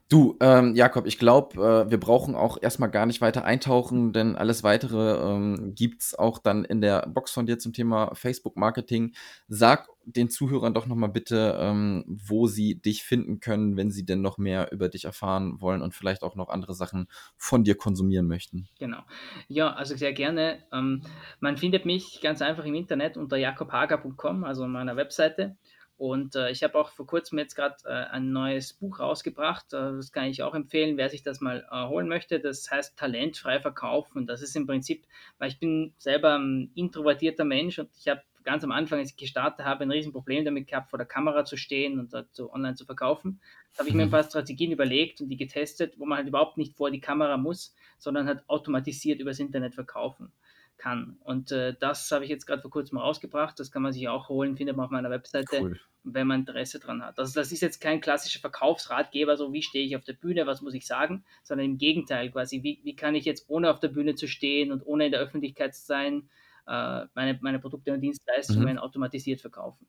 Du, 0.10 0.36
ähm, 0.40 0.74
Jakob, 0.74 1.06
ich 1.06 1.20
glaube, 1.20 1.62
äh, 1.62 1.92
wir 1.92 2.00
brauchen 2.00 2.34
auch 2.34 2.58
erstmal 2.60 2.90
gar 2.90 3.06
nicht 3.06 3.22
weiter 3.22 3.46
eintauchen, 3.46 4.12
denn 4.12 4.36
alles 4.36 4.64
weitere 4.64 5.20
ähm, 5.22 5.76
gibt 5.76 6.02
es 6.02 6.18
auch 6.18 6.40
dann 6.40 6.66
in 6.66 6.82
der 6.82 7.06
Box 7.08 7.32
von 7.32 7.46
dir 7.46 7.60
zum 7.60 7.74
Thema 7.74 8.16
Facebook-Marketing. 8.16 9.14
Sag 9.48 9.88
den 10.06 10.32
Zuhörern 10.32 10.74
doch 10.74 10.88
nochmal 10.88 11.10
bitte, 11.10 11.56
ähm, 11.60 12.04
wo 12.08 12.48
sie 12.48 12.82
dich 12.82 13.04
finden 13.04 13.40
können, 13.40 13.78
wenn 13.78 13.92
sie 13.92 14.04
denn 14.04 14.22
noch 14.22 14.40
mehr 14.40 14.72
über 14.72 14.90
dich 14.90 15.06
erfahren 15.06 15.62
wollen 15.62 15.84
und 15.84 15.94
vielleicht 15.94 16.24
auch 16.24 16.36
noch 16.36 16.50
andere 16.50 16.74
Sachen 16.74 17.08
von 17.38 17.64
dir 17.64 17.76
konsumieren 17.76 18.26
möchten. 18.26 18.68
Genau. 18.80 19.04
Ja, 19.48 19.74
also 19.74 19.96
sehr 19.96 20.14
gerne. 20.14 20.64
Ähm, 20.74 21.04
man 21.40 21.58
findet 21.58 21.86
mich 21.86 22.20
ganz 22.24 22.42
einfach 22.42 22.66
im 22.66 22.74
Internet 22.74 23.16
unter 23.16 23.38
jakobhager.com, 23.38 24.44
also 24.44 24.66
meiner 24.66 24.96
Webseite. 24.96 25.56
Und 26.00 26.38
äh, 26.38 26.50
ich 26.50 26.64
habe 26.64 26.80
auch 26.80 26.92
vor 26.92 27.06
kurzem 27.06 27.40
jetzt 27.40 27.56
gerade 27.56 27.76
äh, 27.84 27.90
ein 27.90 28.32
neues 28.32 28.72
Buch 28.72 29.02
rausgebracht. 29.02 29.74
Äh, 29.74 29.98
das 29.98 30.14
kann 30.14 30.28
ich 30.28 30.42
auch 30.42 30.56
empfehlen, 30.56 30.96
wer 30.96 31.10
sich 31.10 31.24
das 31.24 31.42
mal 31.42 31.68
äh, 31.70 31.88
holen 31.90 32.08
möchte. 32.08 32.40
Das 32.40 32.72
heißt 32.72 32.98
Talentfrei 32.98 33.60
verkaufen. 33.60 34.26
Das 34.26 34.42
ist 34.42 34.56
im 34.56 34.66
Prinzip, 34.66 35.06
weil 35.40 35.50
ich 35.50 35.60
bin 35.60 35.94
selber 35.98 36.40
ein 36.40 36.72
introvertierter 36.74 37.44
Mensch 37.44 37.80
und 37.80 37.90
ich 37.98 38.08
habe 38.08 38.22
ganz 38.46 38.64
am 38.64 38.72
Anfang, 38.72 39.00
als 39.00 39.10
ich 39.10 39.18
gestartet 39.18 39.66
habe, 39.66 39.84
ein 39.84 39.92
Riesenproblem 39.92 40.46
damit 40.46 40.68
gehabt, 40.70 40.90
vor 40.90 40.98
der 40.98 41.06
Kamera 41.06 41.44
zu 41.44 41.58
stehen 41.58 42.00
und 42.00 42.16
so 42.32 42.54
online 42.54 42.76
zu 42.76 42.86
verkaufen. 42.86 43.42
Da 43.74 43.80
habe 43.80 43.90
ich 43.90 43.94
mir 43.94 44.04
ein 44.04 44.08
mhm. 44.08 44.12
paar 44.12 44.24
Strategien 44.24 44.72
überlegt 44.72 45.20
und 45.20 45.28
die 45.28 45.36
getestet, 45.36 46.00
wo 46.00 46.06
man 46.06 46.20
halt 46.20 46.30
überhaupt 46.30 46.58
nicht 46.58 46.78
vor 46.78 46.92
die 46.92 47.02
Kamera 47.02 47.36
muss, 47.36 47.76
sondern 47.98 48.26
halt 48.26 48.48
automatisiert 48.48 49.20
übers 49.20 49.40
Internet 49.40 49.76
verkaufen 49.76 50.32
kann. 50.80 51.18
Und 51.24 51.52
äh, 51.52 51.76
das 51.80 52.10
habe 52.12 52.24
ich 52.24 52.30
jetzt 52.32 52.48
gerade 52.48 52.62
vor 52.62 52.72
kurzem 52.72 52.98
rausgebracht. 52.98 53.60
Das 53.60 53.72
kann 53.72 53.82
man 53.82 53.94
sich 53.94 54.08
auch 54.08 54.30
holen, 54.30 54.58
findet 54.58 54.76
man 54.76 54.86
auf 54.86 54.92
meiner 54.92 55.12
Webseite, 55.12 55.62
cool. 55.62 55.80
wenn 56.04 56.26
man 56.26 56.40
Interesse 56.42 56.80
dran 56.80 57.04
hat. 57.04 57.20
Also 57.20 57.40
das 57.40 57.52
ist 57.52 57.62
jetzt 57.62 57.80
kein 57.80 58.02
klassischer 58.02 58.40
Verkaufsratgeber, 58.40 59.38
so 59.38 59.54
wie 59.54 59.62
stehe 59.62 59.86
ich 59.86 59.96
auf 59.96 60.04
der 60.04 60.14
Bühne, 60.14 60.48
was 60.48 60.62
muss 60.62 60.74
ich 60.74 60.88
sagen, 60.88 61.24
sondern 61.44 61.66
im 61.66 61.78
Gegenteil 61.78 62.32
quasi, 62.32 62.64
wie, 62.64 62.80
wie 62.84 62.96
kann 62.96 63.14
ich 63.14 63.26
jetzt 63.26 63.46
ohne 63.50 63.70
auf 63.70 63.80
der 63.80 63.90
Bühne 63.90 64.16
zu 64.16 64.28
stehen 64.28 64.72
und 64.72 64.86
ohne 64.86 65.06
in 65.06 65.12
der 65.12 65.22
Öffentlichkeit 65.22 65.76
zu 65.76 65.86
sein, 65.86 66.30
äh, 66.68 67.06
meine, 67.14 67.38
meine 67.42 67.60
Produkte 67.60 67.94
und 67.94 68.02
Dienstleistungen 68.02 68.74
mhm. 68.74 68.80
automatisiert 68.80 69.42
verkaufen. 69.42 69.86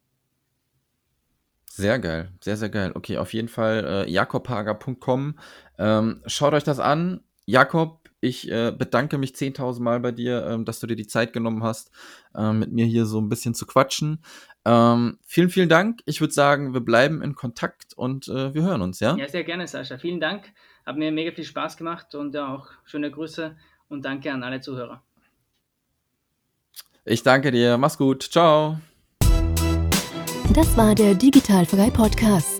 Sehr 1.67 1.99
geil, 1.99 2.33
sehr, 2.41 2.57
sehr 2.57 2.69
geil. 2.69 2.93
Okay, 2.95 3.17
auf 3.17 3.33
jeden 3.33 3.49
Fall 3.49 3.85
äh, 3.87 4.11
jakobhager.com. 4.11 5.39
Ähm, 5.79 6.23
schaut 6.27 6.53
euch 6.53 6.65
das 6.65 6.81
an. 6.81 7.23
Jakob, 7.47 8.00
ich 8.21 8.51
äh, 8.51 8.73
bedanke 8.73 9.19
mich 9.19 9.33
10.000 9.33 9.81
Mal 9.81 10.01
bei 10.01 10.13
dir, 10.13 10.47
ähm, 10.47 10.65
dass 10.65 10.81
du 10.81 10.87
dir 10.87 10.97
die 10.97 11.07
Zeit 11.07 11.33
genommen 11.33 11.63
hast, 11.63 11.91
äh, 12.35 12.53
mit 12.53 12.73
mir 12.73 12.87
hier 12.87 13.07
so 13.07 13.21
ein 13.21 13.29
bisschen 13.29 13.55
zu 13.55 13.67
quatschen. 13.67 14.23
Ähm, 14.65 15.19
vielen, 15.25 15.51
vielen 15.51 15.69
Dank. 15.69 16.01
Ich 16.05 16.21
würde 16.21 16.35
sagen, 16.35 16.75
wir 16.75 16.81
bleiben 16.81 17.23
in 17.23 17.35
Kontakt 17.35 17.95
und 17.95 18.29
äh, 18.29 18.53
wir 18.53 18.63
hören 18.63 18.83
uns, 18.83 19.01
ja? 19.01 19.17
Ja, 19.17 19.29
sehr 19.29 19.45
gerne, 19.45 19.67
Sascha. 19.67 19.97
Vielen 19.99 20.21
Dank. 20.21 20.53
Hat 20.85 20.97
mir 20.97 21.11
mega 21.13 21.33
viel 21.33 21.45
Spaß 21.45 21.77
gemacht 21.77 22.15
und 22.15 22.35
ja, 22.35 22.55
auch 22.55 22.69
schöne 22.85 23.11
Grüße 23.11 23.57
und 23.89 24.05
danke 24.05 24.33
an 24.33 24.43
alle 24.43 24.61
Zuhörer. 24.61 25.03
Ich 27.05 27.23
danke 27.23 27.51
dir. 27.51 27.79
Mach's 27.79 27.97
gut. 27.97 28.23
Ciao. 28.23 28.79
Das 30.53 30.77
war 30.77 30.95
der 30.95 31.15
Digitalfrei 31.15 31.91
Podcast. 31.91 32.60